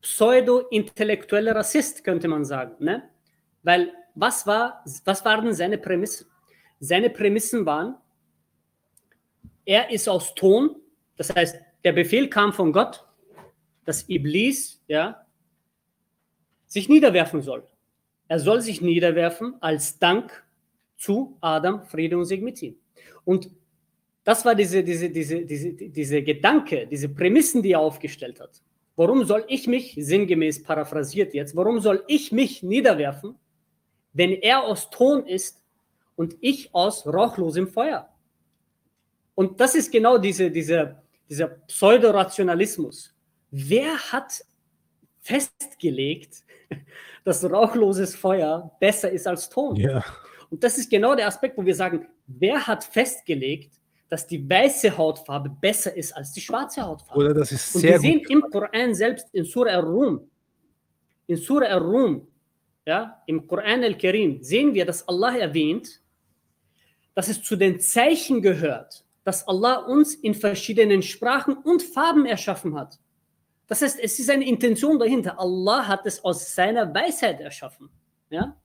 [0.00, 2.84] pseudo-intellektuelle Rassist, könnte man sagen.
[2.84, 3.08] Ne?
[3.62, 6.26] Weil was, war, was waren seine Prämissen?
[6.78, 7.96] Seine Prämissen waren,
[9.64, 10.76] er ist aus Ton,
[11.16, 13.04] das heißt, der Befehl kam von Gott,
[13.84, 15.24] dass Iblis ja,
[16.66, 17.66] sich niederwerfen soll.
[18.28, 20.44] Er soll sich niederwerfen als Dank
[20.96, 22.76] zu Adam, Friede und Segen mit ihm.
[23.24, 23.50] Und
[24.26, 28.60] das war diese, diese, diese, diese, diese Gedanke, diese Prämissen, die er aufgestellt hat.
[28.96, 33.36] Warum soll ich mich, sinngemäß paraphrasiert jetzt, warum soll ich mich niederwerfen,
[34.14, 35.62] wenn er aus Ton ist
[36.16, 38.08] und ich aus rauchlosem Feuer?
[39.36, 40.96] Und das ist genau diese, diese,
[41.30, 43.14] dieser Pseudorationalismus.
[43.52, 44.44] Wer hat
[45.20, 46.42] festgelegt,
[47.24, 49.76] dass rauchloses Feuer besser ist als Ton?
[49.76, 50.04] Ja.
[50.50, 53.70] Und das ist genau der Aspekt, wo wir sagen, wer hat festgelegt,
[54.08, 57.20] dass die weiße Hautfarbe besser ist als die schwarze Hautfarbe?
[57.20, 60.30] Oder das ist Und sehr wir sehen im Koran selbst, in Surah Ar-Rum,
[61.26, 62.26] in Surah Ar-Rum,
[62.86, 66.00] ja, im Koran al-Karim, sehen wir, dass Allah erwähnt,
[67.14, 72.76] dass es zu den Zeichen gehört, dass Allah uns in verschiedenen Sprachen und Farben erschaffen
[72.76, 73.00] hat.
[73.66, 75.40] Das heißt, es ist eine Intention dahinter.
[75.40, 77.90] Allah hat es aus seiner Weisheit erschaffen.
[78.30, 78.56] Ja?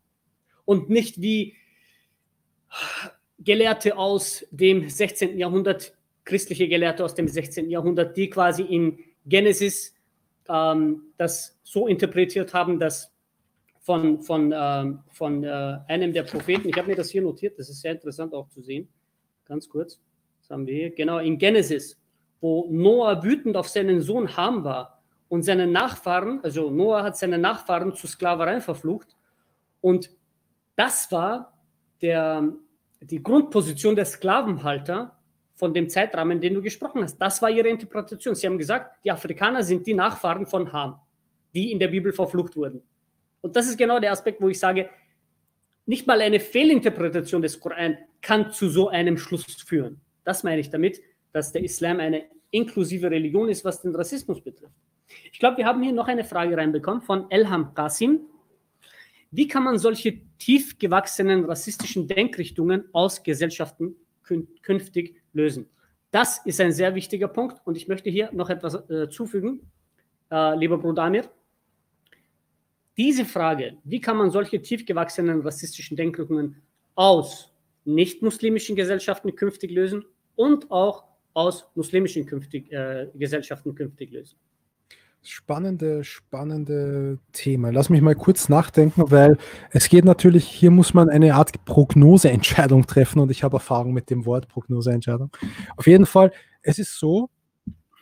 [0.66, 1.56] Und nicht wie
[3.44, 5.38] Gelehrte aus dem 16.
[5.38, 7.70] Jahrhundert, christliche Gelehrte aus dem 16.
[7.70, 9.96] Jahrhundert, die quasi in Genesis
[10.48, 13.12] ähm, das so interpretiert haben, dass
[13.80, 17.70] von, von, ähm, von äh, einem der Propheten, ich habe mir das hier notiert, das
[17.70, 18.88] ist sehr interessant auch zu sehen,
[19.46, 20.00] ganz kurz,
[20.40, 22.00] das haben wir hier, genau in Genesis,
[22.40, 27.40] wo Noah wütend auf seinen Sohn Ham war und seine Nachfahren, also Noah hat seine
[27.40, 29.16] Nachfahren zur Sklaverei verflucht
[29.82, 30.12] und
[30.76, 31.58] das war
[32.02, 32.54] der,
[33.02, 35.18] die Grundposition der Sklavenhalter
[35.56, 37.18] von dem Zeitrahmen, den du gesprochen hast.
[37.18, 38.36] Das war ihre Interpretation.
[38.36, 41.00] Sie haben gesagt, die Afrikaner sind die Nachfahren von Ham,
[41.54, 42.82] die in der Bibel verflucht wurden.
[43.42, 44.90] Und das ist genau der Aspekt, wo ich sage,
[45.86, 50.00] nicht mal eine Fehlinterpretation des Koran kann zu so einem Schluss führen.
[50.24, 51.02] Das meine ich damit,
[51.34, 54.76] dass der Islam eine inklusive Religion ist, was den Rassismus betrifft.
[55.32, 58.22] Ich glaube, wir haben hier noch eine Frage reinbekommen von Elham Qasim.
[59.32, 63.96] Wie kann man solche tief gewachsenen rassistischen Denkrichtungen aus Gesellschaften
[64.64, 65.70] künftig lösen?
[66.10, 69.62] Das ist ein sehr wichtiger Punkt und ich möchte hier noch etwas äh, zufügen,
[70.32, 71.30] äh, lieber Bruder Amir.
[72.98, 76.62] Diese Frage, wie kann man solche tief gewachsenen rassistischen Denkrichtungen
[76.96, 77.54] aus
[77.86, 84.38] nicht-muslimischen Gesellschaften künftig lösen und auch aus muslimischen künftig, äh, Gesellschaften künftig lösen?
[85.24, 87.72] Spannende, spannende Thema.
[87.72, 89.38] Lass mich mal kurz nachdenken, weil
[89.70, 94.10] es geht natürlich, hier muss man eine Art Prognoseentscheidung treffen und ich habe Erfahrung mit
[94.10, 95.30] dem Wort Prognoseentscheidung.
[95.78, 96.32] Auf jeden Fall,
[96.64, 97.30] es ist so,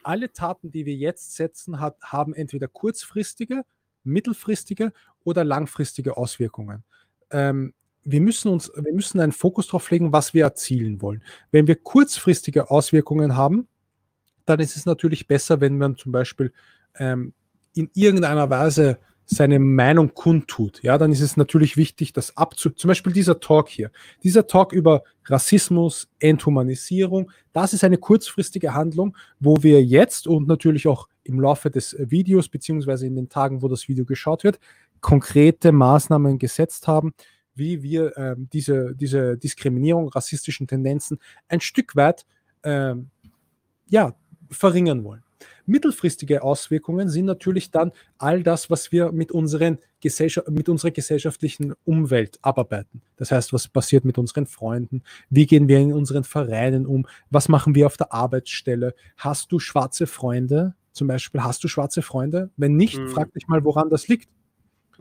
[0.01, 3.63] alle Taten, die wir jetzt setzen, hat, haben entweder kurzfristige,
[4.05, 4.93] mittelfristige
[5.25, 6.85] oder langfristige Auswirkungen.
[7.31, 7.73] Ähm,
[8.05, 11.21] wir müssen uns, wir müssen einen Fokus darauf legen, was wir erzielen wollen.
[11.51, 13.67] Wenn wir kurzfristige Auswirkungen haben,
[14.45, 16.53] dann ist es natürlich besser, wenn man zum Beispiel
[16.97, 17.33] ähm,
[17.75, 18.99] in irgendeiner Weise
[19.31, 22.71] seine Meinung kundtut, ja, dann ist es natürlich wichtig, das abzu...
[22.71, 23.91] Zum Beispiel dieser Talk hier.
[24.23, 30.87] Dieser Talk über Rassismus, Enthumanisierung, das ist eine kurzfristige Handlung, wo wir jetzt und natürlich
[30.87, 34.59] auch im Laufe des Videos, beziehungsweise in den Tagen, wo das Video geschaut wird,
[34.99, 37.13] konkrete Maßnahmen gesetzt haben,
[37.53, 42.25] wie wir ähm, diese, diese Diskriminierung, rassistischen Tendenzen ein Stück weit
[42.63, 43.11] ähm,
[43.89, 44.15] ja,
[44.49, 45.23] verringern wollen.
[45.65, 51.73] Mittelfristige Auswirkungen sind natürlich dann all das, was wir mit, unseren Gesellschaft, mit unserer gesellschaftlichen
[51.85, 53.01] Umwelt abarbeiten.
[53.17, 55.03] Das heißt, was passiert mit unseren Freunden?
[55.29, 57.07] Wie gehen wir in unseren Vereinen um?
[57.29, 58.95] Was machen wir auf der Arbeitsstelle?
[59.17, 60.75] Hast du schwarze Freunde?
[60.91, 62.49] Zum Beispiel, hast du schwarze Freunde?
[62.57, 63.09] Wenn nicht, mhm.
[63.09, 64.29] frag dich mal, woran das liegt.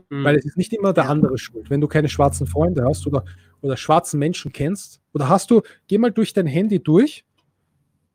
[0.09, 0.23] Mhm.
[0.23, 1.69] Weil es ist nicht immer der andere schuld.
[1.69, 3.25] Wenn du keine schwarzen Freunde hast oder,
[3.61, 7.25] oder schwarzen Menschen kennst, oder hast du, geh mal durch dein Handy durch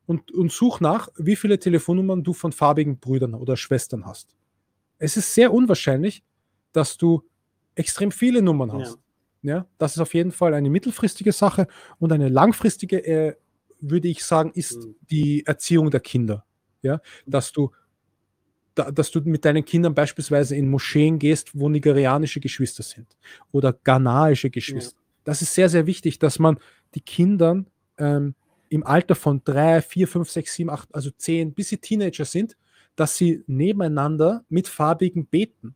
[0.05, 4.35] und, und such nach, wie viele Telefonnummern du von farbigen Brüdern oder Schwestern hast.
[4.97, 6.23] Es ist sehr unwahrscheinlich,
[6.71, 7.23] dass du
[7.75, 8.97] extrem viele Nummern hast.
[9.41, 9.55] Ja.
[9.55, 11.67] ja das ist auf jeden Fall eine mittelfristige Sache
[11.99, 13.35] und eine langfristige, äh,
[13.79, 14.95] würde ich sagen, ist mhm.
[15.09, 16.45] die Erziehung der Kinder.
[16.81, 17.71] Ja, dass du
[18.75, 23.17] da, dass du mit deinen Kindern beispielsweise in Moscheen gehst, wo nigerianische Geschwister sind
[23.51, 24.95] oder ghanaische Geschwister.
[24.95, 25.21] Ja.
[25.23, 26.59] Das ist sehr, sehr wichtig, dass man
[26.93, 28.35] die Kindern ähm,
[28.69, 32.55] im Alter von drei, vier, fünf, sechs, sieben, acht, also zehn, bis sie Teenager sind,
[32.95, 35.75] dass sie nebeneinander mit Farbigen beten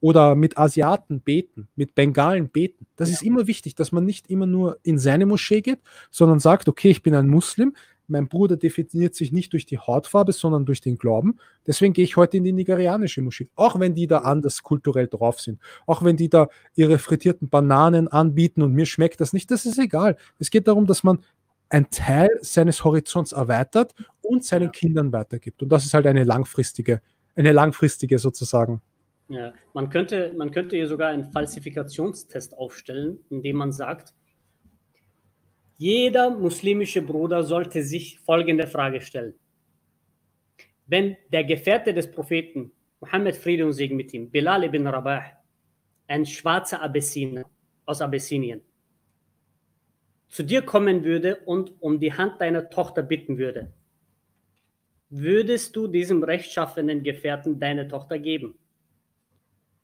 [0.00, 2.86] oder mit Asiaten beten, mit Bengalen beten.
[2.96, 3.14] Das ja.
[3.14, 6.90] ist immer wichtig, dass man nicht immer nur in seine Moschee geht, sondern sagt, okay,
[6.90, 7.74] ich bin ein Muslim,
[8.08, 11.38] mein Bruder definiert sich nicht durch die Hautfarbe, sondern durch den Glauben.
[11.66, 13.48] Deswegen gehe ich heute in die nigerianische Moschee.
[13.54, 15.60] Auch wenn die da anders kulturell drauf sind.
[15.86, 19.50] Auch wenn die da ihre frittierten Bananen anbieten und mir schmeckt das nicht.
[19.50, 20.16] Das ist egal.
[20.38, 21.18] Es geht darum, dass man
[21.68, 25.62] ein Teil seines Horizonts erweitert und seinen Kindern weitergibt.
[25.62, 27.02] Und das ist halt eine langfristige,
[27.36, 28.80] eine langfristige sozusagen.
[29.28, 34.14] Ja, man könnte, man könnte hier sogar einen Falsifikationstest aufstellen, indem man sagt,
[35.76, 39.34] jeder muslimische Bruder sollte sich folgende Frage stellen.
[40.86, 45.22] Wenn der Gefährte des Propheten, Muhammad Friede und Segen mit ihm, Bilal ibn Rabah,
[46.08, 47.44] ein schwarzer Abyssiner
[47.84, 48.62] aus Abyssinien,
[50.28, 53.72] zu dir kommen würde und um die Hand deiner Tochter bitten würde,
[55.10, 58.58] würdest du diesem rechtschaffenen Gefährten deine Tochter geben?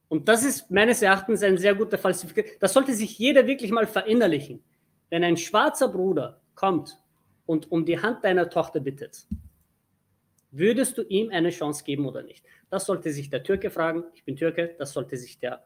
[0.08, 2.44] Und das ist meines Erachtens ein sehr guter Falsifikat.
[2.60, 4.62] Das sollte sich jeder wirklich mal verinnerlichen.
[5.10, 6.98] Wenn ein schwarzer Bruder kommt
[7.46, 9.26] und um die Hand deiner Tochter bittet,
[10.50, 12.44] würdest du ihm eine Chance geben oder nicht?
[12.70, 14.04] Das sollte sich der Türke fragen.
[14.14, 14.74] Ich bin Türke.
[14.78, 15.64] Das sollte sich der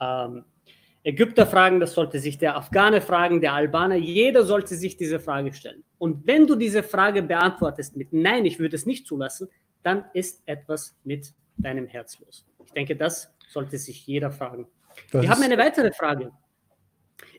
[0.00, 0.44] ähm,
[1.02, 5.52] Ägypter fragen, das sollte sich der Afghane fragen, der Albaner, jeder sollte sich diese Frage
[5.54, 5.82] stellen.
[5.98, 9.48] Und wenn du diese Frage beantwortest mit Nein, ich würde es nicht zulassen,
[9.82, 12.46] dann ist etwas mit deinem Herz los.
[12.66, 14.66] Ich denke, das sollte sich jeder fragen.
[15.10, 16.32] Das Wir haben eine weitere Frage.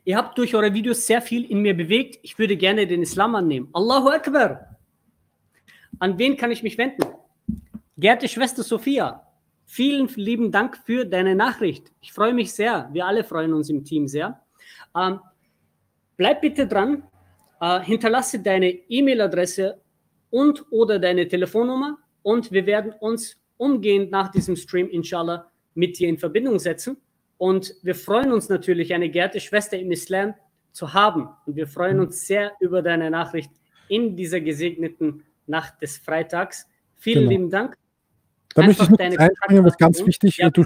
[0.04, 2.20] Ihr habt durch eure Videos sehr viel in mir bewegt.
[2.24, 3.70] Ich würde gerne den Islam annehmen.
[3.74, 4.78] Allahu Akbar.
[6.00, 7.04] An wen kann ich mich wenden?
[7.98, 9.28] Geehrte Schwester Sophia,
[9.73, 11.93] Vielen lieben Dank für deine Nachricht.
[12.02, 12.89] Ich freue mich sehr.
[12.91, 14.38] Wir alle freuen uns im Team sehr.
[14.93, 15.22] Ähm,
[16.18, 17.03] bleib bitte dran.
[17.61, 19.80] Äh, hinterlasse deine E-Mail-Adresse
[20.30, 26.10] und oder deine Telefonnummer und wir werden uns umgehend nach diesem Stream inshallah mit dir
[26.10, 26.98] in Verbindung setzen
[27.38, 30.34] Und wir freuen uns natürlich, eine geehrte Schwester im Islam
[30.73, 31.30] zu haben.
[31.45, 33.52] Und wir freuen uns sehr über deine Nachricht
[33.88, 36.68] in dieser gesegneten Nacht des Freitags.
[36.98, 37.31] Vielen Genau.
[37.31, 37.77] lieben Dank.
[38.56, 40.49] Da möchte ich noch einbringen, was ganz wichtig Ja.
[40.49, 40.65] Du,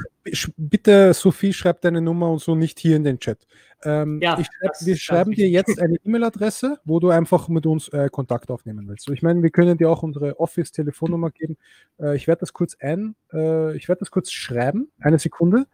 [0.58, 3.46] bitte, Sophie, schreib deine Nummer und so nicht hier in den Chat.
[3.84, 7.66] Ähm, Ja, ich schreib, das wir schreiben dir jetzt eine E-Mail-Adresse, wo du einfach mit
[7.66, 9.06] uns äh, Kontakt aufnehmen willst.
[9.06, 11.58] So, ich meine, wir können dir auch unsere Office-Telefonnummer geben.
[12.00, 15.68] Äh, ich werde das kurz ein, äh, ich werde das kurz schreiben, eine Sekunde.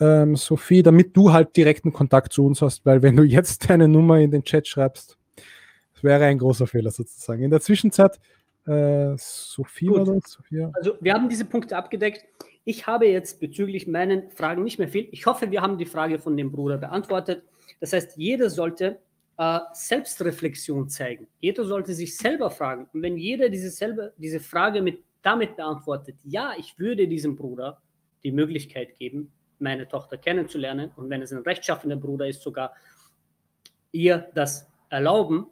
[0.00, 3.86] Ähm, Sophie, damit du halt direkten Kontakt zu uns hast, weil wenn du jetzt deine
[3.86, 5.16] Nummer in den Chat schreibst,
[5.94, 7.44] das wäre ein großer Fehler sozusagen.
[7.44, 8.18] In der Zwischenzeit,
[8.66, 10.06] äh, Sophie Gut.
[10.06, 10.30] war das?
[10.30, 10.70] Sophia?
[10.74, 12.24] Also wir haben diese Punkte abgedeckt.
[12.64, 15.08] Ich habe jetzt bezüglich meinen Fragen nicht mehr viel.
[15.12, 17.42] Ich hoffe, wir haben die Frage von dem Bruder beantwortet.
[17.80, 19.00] Das heißt, jeder sollte
[19.36, 21.26] äh, Selbstreflexion zeigen.
[21.40, 22.88] Jeder sollte sich selber fragen.
[22.92, 27.82] Und wenn jeder diese, selber, diese Frage mit, damit beantwortet, ja, ich würde diesem Bruder
[28.22, 32.74] die Möglichkeit geben, meine Tochter kennenzulernen und wenn es ein rechtschaffender Bruder ist, sogar
[33.92, 35.46] ihr das erlauben,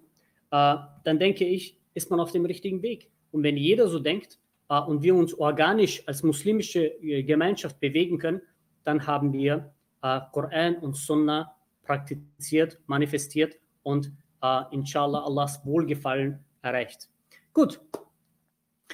[0.51, 3.11] äh, dann denke ich, ist man auf dem richtigen Weg.
[3.31, 4.39] Und wenn jeder so denkt
[4.69, 8.41] äh, und wir uns organisch als muslimische äh, Gemeinschaft bewegen können,
[8.85, 11.55] dann haben wir äh, Koran und Sunna
[11.85, 14.13] praktiziert, manifestiert und
[14.43, 17.09] äh, inshallah Allahs Wohlgefallen erreicht.
[17.53, 17.81] Gut,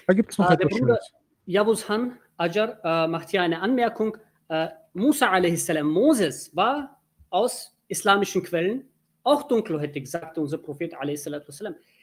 [0.06, 1.12] Da gibt es noch der etwas Bruder- Schönes.
[1.46, 4.16] Yavuz Han Ajar äh, macht hier eine Anmerkung.
[4.48, 7.00] Äh, Musa a.s., Moses war
[7.30, 8.84] aus islamischen Quellen
[9.22, 11.28] auch dunkelhäutig, sagte unser Prophet a.s.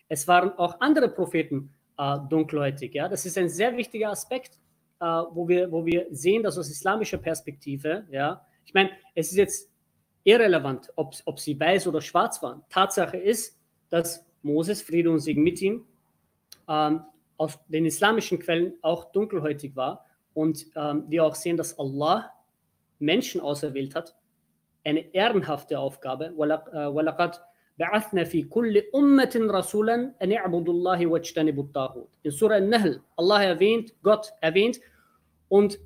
[0.08, 2.94] Es waren auch andere Propheten äh, dunkelhäutig.
[2.94, 3.08] Ja?
[3.08, 4.58] Das ist ein sehr wichtiger Aspekt,
[5.00, 9.36] äh, wo, wir, wo wir sehen, dass aus islamischer Perspektive, ja, ich meine, es ist
[9.36, 9.70] jetzt
[10.24, 12.62] irrelevant, ob, ob sie weiß oder schwarz waren.
[12.68, 13.58] Tatsache ist,
[13.88, 15.86] dass Moses, Friede und Segen mit ihm,
[16.68, 17.02] ähm,
[17.36, 20.04] aus den islamischen Quellen auch dunkelhäutig war
[20.34, 22.32] und ähm, wir auch sehen, dass Allah
[22.98, 24.14] Menschen auserwählt hat,
[24.84, 26.32] eine ehrenhafte Aufgabe.
[26.36, 27.40] وَلَقَ- äh, وَلَقَدْ
[27.78, 32.08] بَعَثْنَا فِي كُلِّ أُمَّةٍ رَسُولًا أَنِ اعْبُدُوا اللَّهِ وَاجْتَنِبُوا الطَّاغُوتَ.
[32.22, 34.80] In Surah An-Nahl, Allah erwähnt, Gott erwähnt
[35.48, 35.78] und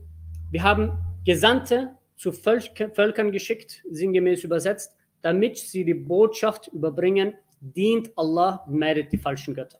[0.51, 0.93] wir haben
[1.25, 9.13] Gesandte zu Völk Völkern geschickt, sinngemäß übersetzt, damit sie die Botschaft überbringen, dient Allah, meidet
[9.13, 9.79] die falschen Götter.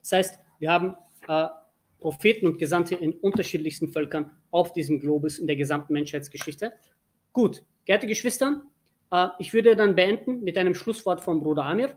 [0.00, 0.96] Das heißt, wir haben
[1.28, 1.46] äh,
[1.98, 6.72] Propheten und Gesandte in unterschiedlichsten Völkern auf diesem Globus in der gesamten Menschheitsgeschichte.
[7.32, 8.67] Gut, geehrte Geschwister, äh,
[9.39, 11.91] ich würde dann beenden mit einem Schlusswort von Bruder Amir.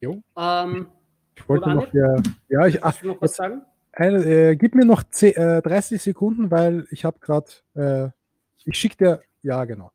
[0.00, 0.20] Jo.
[0.36, 0.88] Ähm,
[1.36, 2.16] Ich wollte Oder noch, ja,
[2.48, 3.62] ja, ich, ach, noch was sagen?
[3.92, 8.08] eine, äh, gib mir noch 10, äh, 30 Sekunden, weil ich habe gerade, äh,
[8.64, 9.90] ich schicke dir, ja, genau.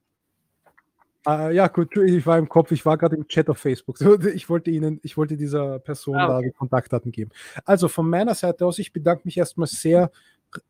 [1.28, 3.98] Äh, ja, gut, ich war im Kopf, ich war gerade im Chat auf Facebook.
[4.34, 6.48] Ich wollte Ihnen, ich wollte dieser Person Ah, da okay.
[6.48, 7.32] die Kontaktdaten geben.
[7.66, 10.12] Also von meiner Seite aus, ich bedanke mich erstmal sehr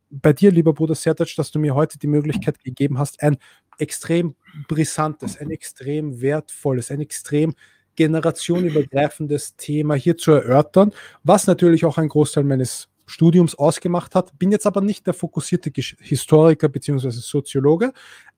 [0.09, 3.37] bei dir, lieber Bruder Sertac, dass du mir heute die Möglichkeit gegeben hast, ein
[3.77, 4.35] extrem
[4.67, 7.53] brisantes, ein extrem wertvolles, ein extrem
[7.95, 10.93] generationenübergreifendes Thema hier zu erörtern,
[11.23, 14.37] was natürlich auch ein Großteil meines Studiums ausgemacht hat.
[14.37, 17.09] Bin jetzt aber nicht der fokussierte Historiker bzw.
[17.09, 17.91] Soziologe,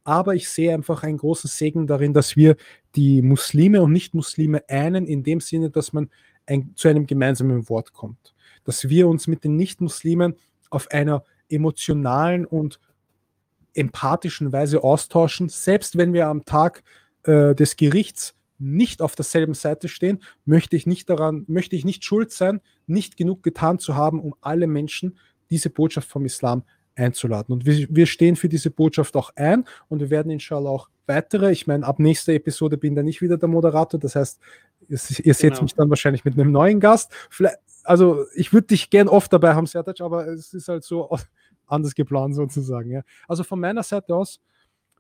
[0.04, 2.56] aber ich sehe einfach einen großen Segen darin, dass wir
[2.96, 6.10] die Muslime und Nicht-Muslime einen, in dem Sinne, dass man
[6.48, 8.34] ein, zu einem gemeinsamen Wort kommt.
[8.64, 10.36] Dass wir uns mit den Nicht-Muslimen
[10.70, 12.80] auf einer emotionalen und
[13.74, 16.84] empathischen Weise austauschen, selbst wenn wir am Tag
[17.24, 22.04] äh, des Gerichts nicht auf derselben Seite stehen, möchte ich nicht daran, möchte ich nicht
[22.04, 25.18] schuld sein, nicht genug getan zu haben, um alle Menschen
[25.50, 26.64] diese Botschaft vom Islam
[26.96, 27.54] einzuladen.
[27.54, 31.52] Und wir, wir stehen für diese Botschaft auch ein und wir werden inshallah auch weitere,
[31.52, 34.40] ich meine, ab nächster Episode bin dann nicht wieder der Moderator, das heißt,
[34.88, 35.64] ihr, ihr seht Genau.
[35.64, 37.12] mich dann wahrscheinlich mit einem neuen Gast.
[37.30, 41.10] Vielleicht, also ich würde dich gern oft dabei haben, Sertac, aber es ist halt so
[41.72, 42.92] anders geplant sozusagen.
[42.92, 43.02] Ja.
[43.28, 44.40] Also von meiner Seite aus,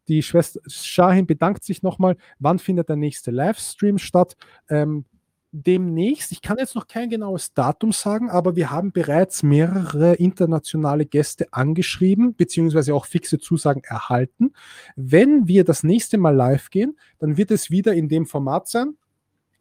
[0.07, 2.17] die Schwester Shahin bedankt sich nochmal.
[2.39, 4.35] Wann findet der nächste Livestream statt?
[4.67, 5.05] Ähm,
[5.51, 11.05] demnächst, ich kann jetzt noch kein genaues Datum sagen, aber wir haben bereits mehrere internationale
[11.05, 14.53] Gäste angeschrieben, beziehungsweise auch fixe Zusagen erhalten.
[14.95, 18.95] Wenn wir das nächste Mal live gehen, dann wird es wieder in dem Format sein,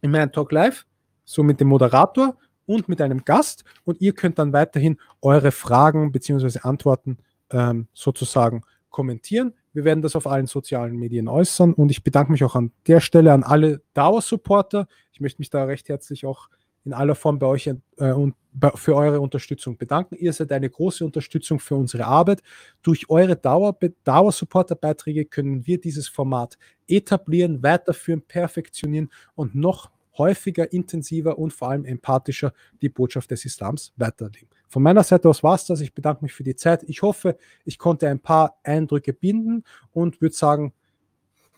[0.00, 0.86] im Man Talk Live,
[1.24, 2.36] so mit dem Moderator
[2.70, 3.64] und mit einem Gast.
[3.84, 7.18] Und ihr könnt dann weiterhin eure Fragen beziehungsweise Antworten
[7.50, 9.54] ähm, sozusagen kommentieren.
[9.72, 13.00] Wir werden das auf allen sozialen Medien äußern und ich bedanke mich auch an der
[13.00, 14.86] Stelle an alle Dauersupporter.
[15.12, 16.48] Ich möchte mich da recht herzlich auch
[16.84, 18.34] in aller Form bei euch äh, und
[18.76, 20.16] für eure Unterstützung bedanken.
[20.16, 22.42] Ihr seid eine große Unterstützung für unsere Arbeit.
[22.82, 26.56] Durch eure Dauer, Dauersupporterbeiträge können wir dieses Format
[26.88, 33.92] etablieren, weiterführen, perfektionieren und noch häufiger, intensiver und vor allem empathischer die Botschaft des Islams
[33.96, 34.48] weiterleben.
[34.68, 35.80] Von meiner Seite aus war es das.
[35.80, 36.84] Ich bedanke mich für die Zeit.
[36.84, 40.72] Ich hoffe, ich konnte ein paar Eindrücke binden und würde sagen,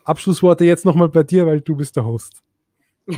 [0.05, 2.43] Abschlussworte jetzt nochmal bei dir, weil du bist der Host.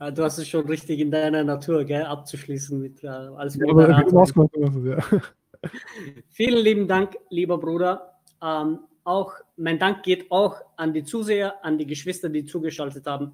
[0.00, 3.66] Ah, du hast es schon richtig in deiner Natur, gell, abzuschließen mit äh, als Ja,
[4.84, 5.02] ja.
[6.30, 8.12] Vielen lieben Dank, lieber Bruder.
[8.40, 13.32] Ähm, auch mein Dank geht auch an die Zuseher, an die Geschwister, die zugeschaltet haben.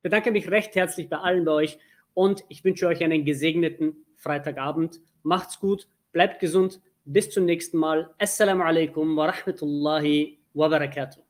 [0.00, 1.78] Ich bedanke mich recht herzlich bei allen bei euch
[2.14, 4.98] und ich wünsche euch einen gesegneten Freitagabend.
[5.22, 6.80] Macht's gut, bleibt gesund.
[7.04, 8.08] Bis zum nächsten Mal.
[8.16, 11.20] Assalamu alaikum wa rahmatullahi wa barakatuh.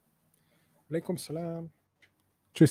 [0.88, 1.72] Alaikum salam.